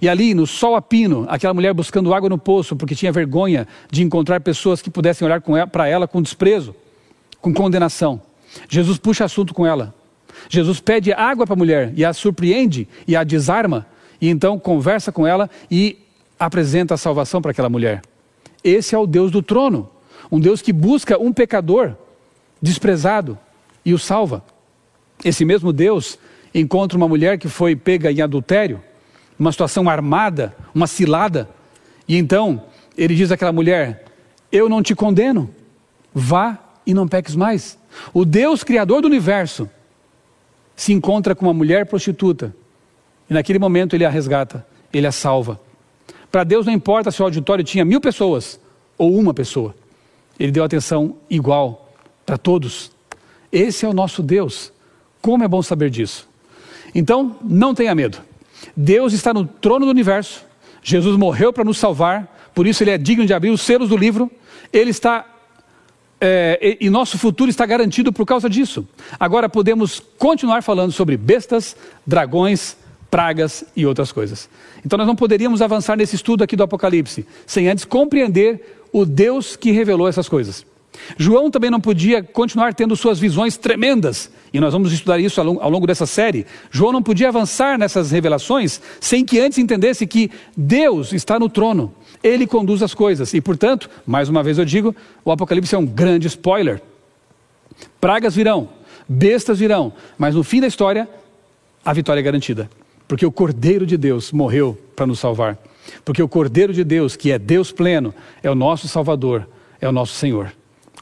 E 0.01 0.09
ali, 0.09 0.33
no 0.33 0.45
sol 0.45 0.75
a 0.75 0.81
pino, 0.81 1.25
aquela 1.29 1.53
mulher 1.53 1.73
buscando 1.73 2.13
água 2.13 2.29
no 2.29 2.37
poço, 2.37 2.75
porque 2.75 2.95
tinha 2.95 3.11
vergonha 3.11 3.67
de 3.89 4.03
encontrar 4.03 4.39
pessoas 4.41 4.81
que 4.81 4.89
pudessem 4.89 5.25
olhar 5.25 5.41
para 5.67 5.87
ela 5.87 6.07
com 6.07 6.21
desprezo, 6.21 6.75
com 7.41 7.53
condenação. 7.53 8.21
Jesus 8.69 8.97
puxa 8.97 9.25
assunto 9.25 9.53
com 9.53 9.65
ela. 9.65 9.93
Jesus 10.49 10.79
pede 10.79 11.11
água 11.13 11.45
para 11.45 11.53
a 11.53 11.57
mulher 11.57 11.93
e 11.95 12.03
a 12.03 12.13
surpreende 12.13 12.87
e 13.07 13.15
a 13.15 13.23
desarma, 13.23 13.85
e 14.19 14.29
então 14.29 14.59
conversa 14.59 15.11
com 15.11 15.25
ela 15.25 15.49
e 15.69 15.97
apresenta 16.39 16.93
a 16.93 16.97
salvação 16.97 17.41
para 17.41 17.51
aquela 17.51 17.69
mulher. 17.69 18.01
Esse 18.63 18.95
é 18.95 18.97
o 18.97 19.07
Deus 19.07 19.31
do 19.31 19.41
trono, 19.41 19.89
um 20.31 20.39
Deus 20.39 20.61
que 20.61 20.73
busca 20.73 21.19
um 21.19 21.31
pecador 21.31 21.95
desprezado 22.61 23.37
e 23.85 23.93
o 23.93 23.99
salva. 23.99 24.43
Esse 25.23 25.45
mesmo 25.45 25.71
Deus 25.71 26.17
encontra 26.53 26.97
uma 26.97 27.07
mulher 27.07 27.37
que 27.37 27.47
foi 27.47 27.75
pega 27.75 28.11
em 28.11 28.21
adultério, 28.21 28.81
uma 29.37 29.51
situação 29.51 29.89
armada, 29.89 30.55
uma 30.73 30.87
cilada, 30.87 31.49
e 32.07 32.17
então 32.17 32.63
ele 32.97 33.15
diz 33.15 33.31
àquela 33.31 33.51
mulher: 33.51 34.05
Eu 34.51 34.69
não 34.69 34.81
te 34.81 34.95
condeno, 34.95 35.49
vá 36.13 36.57
e 36.85 36.93
não 36.93 37.07
peques 37.07 37.35
mais. 37.35 37.77
O 38.13 38.25
Deus 38.25 38.63
Criador 38.63 39.01
do 39.01 39.07
universo 39.07 39.69
se 40.75 40.93
encontra 40.93 41.33
com 41.33 41.45
uma 41.45 41.53
mulher 41.53 41.85
prostituta 41.85 42.53
e 43.29 43.33
naquele 43.33 43.59
momento 43.59 43.95
ele 43.95 44.05
a 44.05 44.09
resgata, 44.09 44.65
ele 44.93 45.07
a 45.07 45.11
salva. 45.11 45.59
Para 46.31 46.43
Deus 46.43 46.65
não 46.65 46.73
importa 46.73 47.11
se 47.11 47.21
o 47.21 47.25
auditório 47.25 47.63
tinha 47.63 47.85
mil 47.85 48.01
pessoas 48.01 48.59
ou 48.97 49.17
uma 49.17 49.33
pessoa, 49.33 49.75
ele 50.39 50.51
deu 50.51 50.63
atenção 50.63 51.15
igual 51.29 51.93
para 52.25 52.37
todos. 52.37 52.91
Esse 53.51 53.85
é 53.85 53.89
o 53.89 53.93
nosso 53.93 54.21
Deus. 54.21 54.71
Como 55.21 55.43
é 55.43 55.47
bom 55.47 55.61
saber 55.61 55.89
disso. 55.89 56.27
Então, 56.93 57.37
não 57.41 57.73
tenha 57.73 57.95
medo. 57.95 58.19
Deus 58.75 59.13
está 59.13 59.33
no 59.33 59.45
trono 59.45 59.85
do 59.85 59.91
universo. 59.91 60.45
Jesus 60.81 61.17
morreu 61.17 61.51
para 61.51 61.63
nos 61.63 61.77
salvar, 61.77 62.51
por 62.53 62.67
isso 62.67 62.83
ele 62.83 62.91
é 62.91 62.97
digno 62.97 63.25
de 63.25 63.33
abrir 63.33 63.49
os 63.49 63.61
selos 63.61 63.89
do 63.89 63.97
livro. 63.97 64.31
Ele 64.71 64.91
está 64.91 65.25
é, 66.19 66.77
e 66.79 66.89
nosso 66.89 67.17
futuro 67.17 67.49
está 67.49 67.65
garantido 67.65 68.11
por 68.11 68.25
causa 68.25 68.49
disso. 68.49 68.87
Agora 69.19 69.49
podemos 69.49 70.01
continuar 70.17 70.63
falando 70.63 70.91
sobre 70.91 71.17
bestas, 71.17 71.75
dragões, 72.05 72.77
pragas 73.11 73.63
e 73.75 73.85
outras 73.85 74.11
coisas. 74.11 74.49
Então 74.85 74.97
nós 74.97 75.07
não 75.07 75.15
poderíamos 75.15 75.61
avançar 75.61 75.95
nesse 75.95 76.15
estudo 76.15 76.43
aqui 76.43 76.55
do 76.55 76.63
Apocalipse 76.63 77.25
sem 77.45 77.67
antes 77.67 77.85
compreender 77.85 78.83
o 78.91 79.05
Deus 79.05 79.55
que 79.55 79.71
revelou 79.71 80.07
essas 80.07 80.29
coisas. 80.29 80.65
João 81.17 81.49
também 81.51 81.69
não 81.69 81.79
podia 81.79 82.23
continuar 82.23 82.73
tendo 82.73 82.95
suas 82.95 83.19
visões 83.19 83.57
tremendas, 83.57 84.29
e 84.53 84.59
nós 84.59 84.73
vamos 84.73 84.91
estudar 84.91 85.19
isso 85.19 85.41
ao 85.41 85.69
longo 85.69 85.87
dessa 85.87 86.05
série. 86.05 86.45
João 86.71 86.91
não 86.91 87.03
podia 87.03 87.29
avançar 87.29 87.77
nessas 87.77 88.11
revelações 88.11 88.81
sem 88.99 89.25
que 89.25 89.39
antes 89.39 89.57
entendesse 89.57 90.07
que 90.07 90.31
Deus 90.55 91.13
está 91.13 91.39
no 91.39 91.49
trono, 91.49 91.93
ele 92.23 92.47
conduz 92.47 92.81
as 92.81 92.93
coisas, 92.93 93.33
e 93.33 93.41
portanto, 93.41 93.89
mais 94.05 94.29
uma 94.29 94.41
vez 94.41 94.57
eu 94.57 94.65
digo, 94.65 94.95
o 95.23 95.31
Apocalipse 95.31 95.75
é 95.75 95.77
um 95.77 95.85
grande 95.85 96.27
spoiler. 96.27 96.81
Pragas 97.99 98.35
virão, 98.35 98.69
bestas 99.07 99.59
virão, 99.59 99.93
mas 100.17 100.35
no 100.35 100.43
fim 100.43 100.61
da 100.61 100.67
história, 100.67 101.07
a 101.83 101.93
vitória 101.93 102.19
é 102.19 102.23
garantida, 102.23 102.69
porque 103.07 103.25
o 103.25 103.31
Cordeiro 103.31 103.85
de 103.85 103.97
Deus 103.97 104.31
morreu 104.31 104.77
para 104.95 105.05
nos 105.05 105.19
salvar, 105.19 105.57
porque 106.03 106.23
o 106.23 106.27
Cordeiro 106.27 106.73
de 106.73 106.83
Deus, 106.83 107.15
que 107.15 107.31
é 107.31 107.37
Deus 107.37 107.71
pleno, 107.71 108.13
é 108.41 108.49
o 108.49 108.55
nosso 108.55 108.87
Salvador, 108.87 109.47
é 109.79 109.87
o 109.87 109.91
nosso 109.91 110.13
Senhor. 110.13 110.51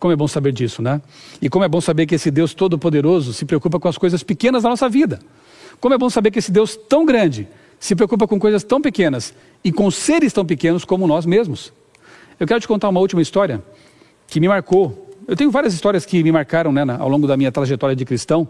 Como 0.03 0.11
é 0.11 0.17
bom 0.17 0.27
saber 0.27 0.51
disso, 0.51 0.81
né? 0.81 1.01
E 1.41 1.47
como 1.47 1.63
é 1.63 1.67
bom 1.69 1.79
saber 1.79 2.05
que 2.05 2.15
esse 2.15 2.29
Deus 2.29 2.53
todo-poderoso 2.53 3.31
se 3.31 3.45
preocupa 3.45 3.79
com 3.79 3.87
as 3.87 3.97
coisas 3.97 4.21
pequenas 4.21 4.63
da 4.63 4.67
nossa 4.67 4.89
vida. 4.89 5.17
Como 5.79 5.95
é 5.95 5.97
bom 5.97 6.09
saber 6.09 6.29
que 6.29 6.39
esse 6.39 6.51
Deus 6.51 6.75
tão 6.75 7.05
grande 7.05 7.47
se 7.79 7.95
preocupa 7.95 8.27
com 8.27 8.37
coisas 8.37 8.65
tão 8.65 8.81
pequenas 8.81 9.33
e 9.63 9.71
com 9.71 9.89
seres 9.89 10.33
tão 10.33 10.45
pequenos 10.45 10.83
como 10.83 11.07
nós 11.07 11.25
mesmos. 11.25 11.71
Eu 12.37 12.45
quero 12.45 12.59
te 12.59 12.67
contar 12.67 12.89
uma 12.89 12.99
última 12.99 13.21
história 13.21 13.63
que 14.27 14.41
me 14.41 14.49
marcou. 14.49 15.09
Eu 15.25 15.37
tenho 15.37 15.49
várias 15.49 15.73
histórias 15.73 16.05
que 16.05 16.21
me 16.21 16.33
marcaram 16.33 16.73
né, 16.73 16.83
ao 16.99 17.07
longo 17.07 17.25
da 17.25 17.37
minha 17.37 17.49
trajetória 17.49 17.95
de 17.95 18.03
cristão 18.03 18.45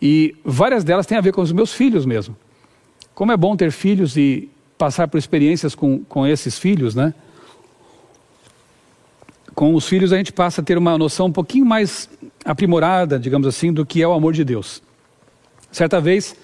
e 0.00 0.36
várias 0.44 0.84
delas 0.84 1.04
têm 1.04 1.18
a 1.18 1.20
ver 1.20 1.32
com 1.32 1.40
os 1.40 1.50
meus 1.50 1.72
filhos 1.72 2.06
mesmo. 2.06 2.36
Como 3.12 3.32
é 3.32 3.36
bom 3.36 3.56
ter 3.56 3.72
filhos 3.72 4.16
e 4.16 4.48
passar 4.78 5.08
por 5.08 5.18
experiências 5.18 5.74
com, 5.74 6.04
com 6.04 6.24
esses 6.24 6.60
filhos, 6.60 6.94
né? 6.94 7.12
Com 9.62 9.76
os 9.76 9.86
filhos 9.86 10.12
a 10.12 10.16
gente 10.16 10.32
passa 10.32 10.60
a 10.60 10.64
ter 10.64 10.76
uma 10.76 10.98
noção 10.98 11.26
um 11.26 11.30
pouquinho 11.30 11.64
mais 11.64 12.10
aprimorada, 12.44 13.16
digamos 13.16 13.46
assim, 13.46 13.72
do 13.72 13.86
que 13.86 14.02
é 14.02 14.08
o 14.08 14.12
amor 14.12 14.32
de 14.32 14.42
Deus. 14.42 14.82
Certa 15.70 16.00
vez, 16.00 16.34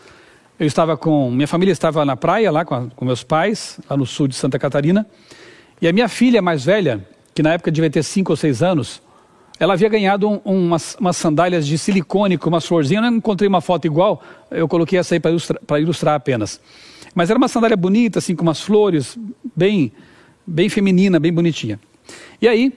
eu 0.57 0.65
estava 0.65 0.97
com. 0.97 1.29
Minha 1.29 1.49
família 1.49 1.73
estava 1.73 2.05
na 2.05 2.17
praia, 2.17 2.49
lá 2.53 2.65
com, 2.65 2.77
a, 2.77 2.87
com 2.95 3.05
meus 3.05 3.25
pais, 3.25 3.81
lá 3.91 3.97
no 3.97 4.07
sul 4.07 4.29
de 4.29 4.37
Santa 4.37 4.57
Catarina, 4.57 5.05
e 5.83 5.89
a 5.89 5.93
minha 5.93 6.09
filha 6.09 6.41
mais 6.41 6.65
velha, 6.65 7.05
que 7.35 7.43
na 7.43 7.55
época 7.55 7.73
devia 7.73 7.91
ter 7.91 8.05
5 8.05 8.31
ou 8.31 8.37
6 8.37 8.63
anos, 8.63 9.03
ela 9.59 9.73
havia 9.73 9.89
ganhado 9.89 10.29
um, 10.29 10.39
umas, 10.45 10.95
umas, 11.01 11.17
sandálias 11.17 11.67
de 11.67 11.77
silicone 11.77 12.39
com 12.39 12.49
umas 12.49 12.65
florzinhas. 12.65 13.03
Eu 13.03 13.11
não 13.11 13.19
encontrei 13.19 13.49
uma 13.49 13.61
foto 13.61 13.85
igual, 13.85 14.23
eu 14.49 14.69
coloquei 14.69 14.97
essa 14.97 15.17
aí 15.17 15.19
para 15.19 15.33
ilustrar, 15.33 15.81
ilustrar, 15.81 16.15
apenas. 16.15 16.61
Mas 17.17 17.31
era 17.31 17.37
uma 17.37 17.49
sandália 17.49 17.77
bonita, 17.77 18.21
assim, 18.21 18.37
com 18.37 18.45
umas 18.45 18.61
flores, 18.61 19.19
bem, 19.57 19.91
bem 20.47 20.69
feminina, 20.69 21.19
bem 21.19 21.33
bonitinha. 21.33 21.81
E 22.41 22.47
aí, 22.47 22.73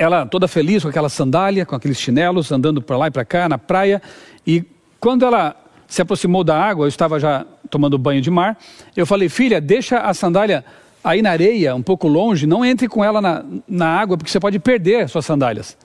ela 0.00 0.24
toda 0.24 0.48
feliz 0.48 0.82
com 0.82 0.88
aquela 0.88 1.10
sandália, 1.10 1.66
com 1.66 1.76
aqueles 1.76 2.00
chinelos, 2.00 2.50
andando 2.50 2.80
para 2.80 2.96
lá 2.96 3.08
e 3.08 3.10
para 3.10 3.22
cá 3.22 3.46
na 3.50 3.58
praia. 3.58 4.00
E 4.46 4.64
quando 4.98 5.26
ela 5.26 5.54
se 5.86 6.00
aproximou 6.00 6.42
da 6.42 6.58
água, 6.58 6.86
eu 6.86 6.88
estava 6.88 7.20
já 7.20 7.44
tomando 7.68 7.98
banho 7.98 8.22
de 8.22 8.30
mar, 8.30 8.56
eu 8.96 9.04
falei, 9.04 9.28
filha, 9.28 9.60
deixa 9.60 9.98
a 9.98 10.14
sandália 10.14 10.64
aí 11.04 11.20
na 11.20 11.30
areia, 11.30 11.74
um 11.74 11.82
pouco 11.82 12.08
longe, 12.08 12.46
não 12.46 12.64
entre 12.64 12.88
com 12.88 13.04
ela 13.04 13.20
na, 13.20 13.44
na 13.68 13.88
água, 13.88 14.16
porque 14.16 14.30
você 14.30 14.40
pode 14.40 14.58
perder 14.58 15.06
suas 15.06 15.26
sandálias. 15.26 15.76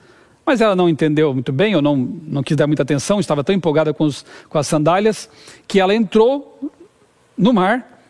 Mas 0.46 0.62
ela 0.62 0.74
não 0.74 0.88
entendeu 0.88 1.34
muito 1.34 1.52
bem, 1.52 1.76
ou 1.76 1.82
não, 1.82 1.94
não 1.94 2.42
quis 2.42 2.56
dar 2.56 2.66
muita 2.66 2.84
atenção, 2.84 3.20
estava 3.20 3.44
tão 3.44 3.54
empolgada 3.54 3.92
com, 3.92 4.04
os, 4.04 4.24
com 4.48 4.56
as 4.56 4.66
sandálias, 4.66 5.28
que 5.68 5.78
ela 5.78 5.94
entrou 5.94 6.72
no 7.36 7.52
mar 7.52 8.00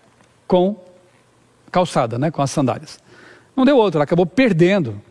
com 0.47 0.77
calçada, 1.73 2.17
né, 2.17 2.31
com 2.31 2.43
as 2.43 2.51
sandálias. 2.53 3.01
Não 3.57 3.65
deu 3.65 3.77
outra, 3.77 3.99
ela 3.99 4.05
acabou 4.05 4.25
perdendo 4.25 5.03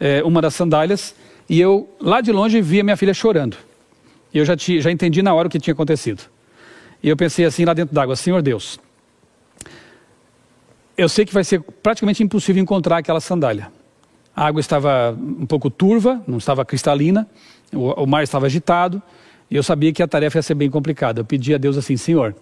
é, 0.00 0.24
uma 0.24 0.40
das 0.40 0.54
sandálias, 0.54 1.14
e 1.48 1.60
eu, 1.60 1.88
lá 2.00 2.20
de 2.20 2.32
longe, 2.32 2.60
vi 2.60 2.80
a 2.80 2.84
minha 2.84 2.96
filha 2.96 3.12
chorando. 3.12 3.56
E 4.32 4.38
eu 4.38 4.44
já, 4.44 4.56
tinha, 4.56 4.80
já 4.80 4.90
entendi 4.90 5.20
na 5.20 5.34
hora 5.34 5.48
o 5.48 5.50
que 5.50 5.58
tinha 5.58 5.74
acontecido. 5.74 6.22
E 7.02 7.08
eu 7.08 7.16
pensei 7.16 7.44
assim 7.44 7.64
lá 7.64 7.74
dentro 7.74 7.94
d'água, 7.94 8.16
Senhor 8.16 8.40
Deus, 8.40 8.78
eu 10.96 11.08
sei 11.08 11.24
que 11.24 11.32
vai 11.32 11.44
ser 11.44 11.60
praticamente 11.82 12.22
impossível 12.22 12.62
encontrar 12.62 12.98
aquela 12.98 13.20
sandália. 13.20 13.70
A 14.34 14.46
água 14.46 14.60
estava 14.60 15.16
um 15.18 15.46
pouco 15.46 15.70
turva, 15.70 16.22
não 16.26 16.38
estava 16.38 16.64
cristalina, 16.64 17.28
o, 17.72 18.02
o 18.02 18.06
mar 18.06 18.22
estava 18.22 18.46
agitado, 18.46 19.02
e 19.50 19.56
eu 19.56 19.62
sabia 19.62 19.92
que 19.92 20.02
a 20.02 20.06
tarefa 20.06 20.38
ia 20.38 20.42
ser 20.42 20.54
bem 20.54 20.70
complicada. 20.70 21.20
Eu 21.20 21.24
pedi 21.24 21.54
a 21.54 21.58
Deus 21.58 21.76
assim, 21.76 21.96
Senhor, 21.96 22.36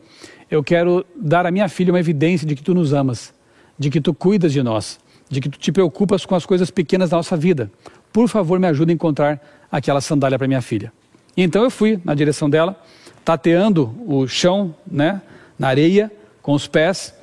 eu 0.51 0.63
quero 0.63 1.07
dar 1.17 1.47
à 1.47 1.51
minha 1.51 1.69
filha 1.69 1.93
uma 1.93 2.01
evidência 2.01 2.47
de 2.47 2.55
que 2.55 2.63
tu 2.63 2.75
nos 2.75 2.93
amas, 2.93 3.33
de 3.79 3.91
que 3.91 4.01
tu 4.01 4.13
cuidas 4.13 4.53
de 4.53 4.63
nós, 4.63 4.99
de 5.29 5.41
que 5.41 5.49
tu 5.49 5.59
te 5.59 5.71
preocupas 5.71 6.25
com 6.25 6.35
as 6.35 6.47
coisas 6.47 6.71
pequenas 6.71 7.11
da 7.11 7.17
nossa 7.17 7.37
vida. 7.37 7.71
Por 8.13 8.29
favor, 8.29 8.59
me 8.59 8.67
ajude 8.67 8.93
a 8.93 8.95
encontrar 8.95 9.41
aquela 9.71 10.01
sandália 10.01 10.39
para 10.39 10.49
minha 10.49 10.63
filha. 10.63 10.93
E 11.37 11.43
então 11.43 11.63
eu 11.63 11.71
fui 11.71 12.01
na 12.05 12.15
direção 12.15 12.49
dela, 12.49 12.81
tateando 13.25 13.95
o 14.07 14.27
chão, 14.27 14.75
né, 14.91 15.21
na 15.59 15.69
areia, 15.69 16.11
com 16.41 16.53
os 16.53 16.67
pés, 16.67 17.15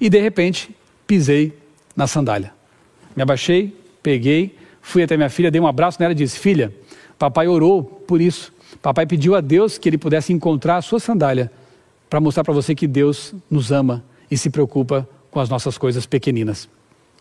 e 0.00 0.10
de 0.10 0.20
repente 0.20 0.70
pisei 1.06 1.56
na 1.96 2.06
sandália. 2.06 2.52
Me 3.16 3.22
abaixei, 3.22 3.74
peguei, 4.02 4.56
fui 4.82 5.02
até 5.02 5.16
minha 5.16 5.30
filha, 5.30 5.50
dei 5.50 5.60
um 5.60 5.66
abraço 5.66 5.98
nela 6.00 6.12
e 6.12 6.14
disse: 6.14 6.38
Filha, 6.38 6.74
papai 7.18 7.48
orou 7.48 7.82
por 7.82 8.20
isso. 8.20 8.52
Papai 8.82 9.06
pediu 9.06 9.34
a 9.34 9.40
Deus 9.40 9.78
que 9.78 9.88
ele 9.88 9.96
pudesse 9.96 10.32
encontrar 10.32 10.76
a 10.76 10.82
sua 10.82 11.00
sandália 11.00 11.50
para 12.10 12.20
mostrar 12.20 12.44
para 12.44 12.52
você 12.52 12.74
que 12.74 12.86
Deus 12.86 13.34
nos 13.50 13.72
ama 13.72 14.04
e 14.30 14.36
se 14.36 14.50
preocupa 14.50 15.08
com 15.30 15.40
as 15.40 15.48
nossas 15.48 15.78
coisas 15.78 16.06
pequeninas. 16.06 16.68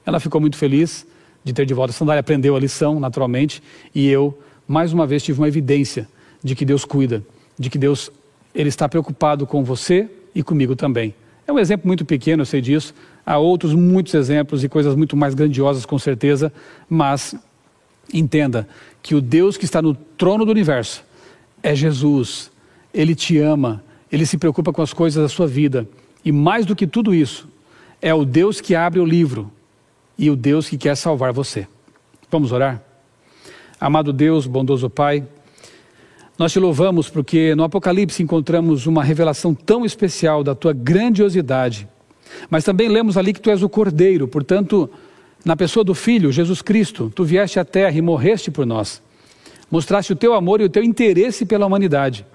Ela 0.06 0.20
ficou 0.20 0.40
muito 0.40 0.58
feliz 0.58 1.06
de 1.44 1.54
ter 1.54 1.66
de 1.66 1.74
volta 1.74 1.92
a 1.92 1.94
sandália, 1.94 2.20
aprendeu 2.20 2.56
a 2.56 2.60
lição 2.60 3.00
naturalmente 3.00 3.62
e 3.94 4.08
eu, 4.08 4.38
mais 4.68 4.94
uma 4.94 5.06
vez, 5.06 5.24
tive 5.24 5.40
uma 5.40 5.48
evidência 5.48 6.08
de 6.44 6.56
que 6.56 6.66
Deus 6.66 6.86
cuida, 6.86 7.24
de 7.58 7.70
que 7.70 7.78
Deus 7.78 8.12
ele 8.54 8.70
está 8.70 8.88
preocupado 8.88 9.46
com 9.46 9.64
você 9.64 10.10
e 10.34 10.44
comigo 10.44 10.76
também. 10.76 11.14
É 11.48 11.52
um 11.52 11.60
exemplo 11.60 11.88
muito 11.88 12.06
pequeno, 12.06 12.42
eu 12.42 12.46
sei 12.46 12.62
disso. 12.62 12.94
Há 13.26 13.38
outros 13.38 13.74
muitos 13.74 14.14
exemplos 14.14 14.64
e 14.64 14.70
coisas 14.70 14.96
muito 14.96 15.16
mais 15.18 15.34
grandiosas, 15.34 15.86
com 15.86 16.00
certeza. 16.00 16.54
Mas 16.90 17.36
entenda 18.14 18.68
que 19.02 19.16
o 19.16 19.22
Deus 19.22 19.58
que 19.58 19.66
está 19.66 19.82
no 19.82 19.94
trono 19.94 20.46
do 20.46 20.52
universo 20.52 21.04
é 21.62 21.76
Jesus. 21.76 22.52
Ele 22.94 23.16
te 23.16 23.38
ama, 23.40 23.84
ele 24.12 24.26
se 24.26 24.38
preocupa 24.38 24.72
com 24.72 24.82
as 24.82 24.94
coisas 24.94 25.22
da 25.22 25.30
sua 25.30 25.48
vida. 25.48 25.88
E 26.24 26.32
mais 26.32 26.66
do 26.66 26.76
que 26.76 26.88
tudo 26.88 27.14
isso, 27.14 27.48
é 28.02 28.14
o 28.14 28.24
Deus 28.24 28.62
que 28.62 28.76
abre 28.76 29.00
o 29.00 29.06
livro 29.06 29.52
e 30.18 30.30
o 30.30 30.36
Deus 30.36 30.70
que 30.70 30.78
quer 30.78 30.96
salvar 30.96 31.32
você. 31.32 31.68
Vamos 32.30 32.52
orar? 32.52 32.82
Amado 33.80 34.14
Deus, 34.14 34.48
bondoso 34.48 34.90
Pai. 34.90 35.26
Nós 36.38 36.52
te 36.52 36.60
louvamos 36.60 37.10
porque 37.10 37.54
no 37.54 37.64
Apocalipse 37.64 38.24
encontramos 38.24 38.88
uma 38.88 39.04
revelação 39.04 39.54
tão 39.54 39.86
especial 39.86 40.44
da 40.44 40.56
tua 40.56 40.74
grandiosidade. 40.74 41.88
Mas 42.50 42.64
também 42.64 42.90
lemos 42.90 43.18
ali 43.18 43.34
que 43.34 43.42
tu 43.42 43.50
és 43.50 43.62
o 43.62 43.70
Cordeiro, 43.70 44.28
portanto, 44.28 44.90
na 45.46 45.56
pessoa 45.56 45.84
do 45.84 45.94
Filho, 45.94 46.32
Jesus 46.32 46.62
Cristo, 46.62 47.12
tu 47.14 47.24
vieste 47.24 47.60
à 47.60 47.66
terra 47.66 47.96
e 47.98 48.02
morreste 48.02 48.50
por 48.50 48.66
nós. 48.66 49.02
Mostraste 49.70 50.14
o 50.14 50.16
teu 50.16 50.34
amor 50.34 50.62
e 50.62 50.64
o 50.64 50.70
teu 50.70 50.84
interesse 50.84 51.46
pela 51.46 51.66
humanidade. 51.66 52.26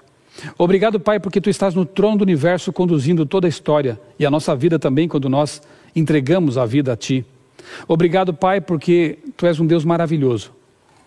Obrigado, 0.57 0.99
Pai, 0.99 1.19
porque 1.19 1.41
tu 1.41 1.49
estás 1.49 1.73
no 1.73 1.85
trono 1.85 2.19
do 2.19 2.21
universo 2.21 2.71
conduzindo 2.71 3.25
toda 3.25 3.47
a 3.47 3.49
história 3.49 3.99
e 4.17 4.25
a 4.25 4.31
nossa 4.31 4.55
vida 4.55 4.79
também 4.79 5.07
quando 5.07 5.27
nós 5.27 5.61
entregamos 5.95 6.57
a 6.57 6.65
vida 6.65 6.93
a 6.93 6.95
ti. 6.95 7.25
Obrigado, 7.87 8.33
Pai, 8.33 8.61
porque 8.61 9.19
tu 9.35 9.45
és 9.45 9.59
um 9.59 9.65
Deus 9.65 9.85
maravilhoso. 9.85 10.51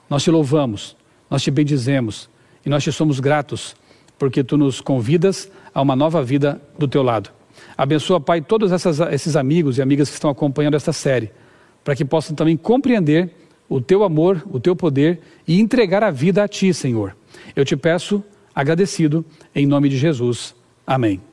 Nós 0.09 0.23
te 0.23 0.31
louvamos, 0.31 0.97
nós 1.31 1.43
te 1.43 1.51
bendizemos 1.51 2.29
e 2.65 2.69
nós 2.69 2.83
te 2.83 2.93
somos 2.93 3.21
gratos 3.21 3.75
porque 4.19 4.45
tu 4.45 4.57
nos 4.57 4.81
convidas 4.81 5.51
a 5.75 5.83
uma 5.83 5.97
nova 5.97 6.23
vida 6.23 6.61
do 6.79 6.87
teu 6.87 7.03
lado. 7.03 7.31
Abençoa, 7.77 8.21
Pai, 8.21 8.41
todos 8.41 8.71
essas, 8.71 9.01
esses 9.01 9.35
amigos 9.35 9.79
e 9.79 9.83
amigas 9.83 10.09
que 10.09 10.15
estão 10.15 10.31
acompanhando 10.31 10.77
esta 10.77 10.93
série, 10.93 11.33
para 11.83 11.97
que 11.97 12.05
possam 12.05 12.37
também 12.37 12.57
compreender 12.57 13.31
o 13.69 13.81
teu 13.81 14.05
amor, 14.05 14.41
o 14.51 14.61
teu 14.61 14.77
poder 14.77 15.21
e 15.49 15.61
entregar 15.61 16.05
a 16.05 16.11
vida 16.11 16.45
a 16.45 16.47
ti, 16.47 16.73
Senhor. 16.73 17.17
Eu 17.57 17.65
te 17.65 17.77
peço, 17.77 18.23
agradecido, 18.55 19.25
em 19.55 19.67
nome 19.67 19.89
de 19.89 19.97
Jesus. 19.97 20.55
Amém. 20.87 21.32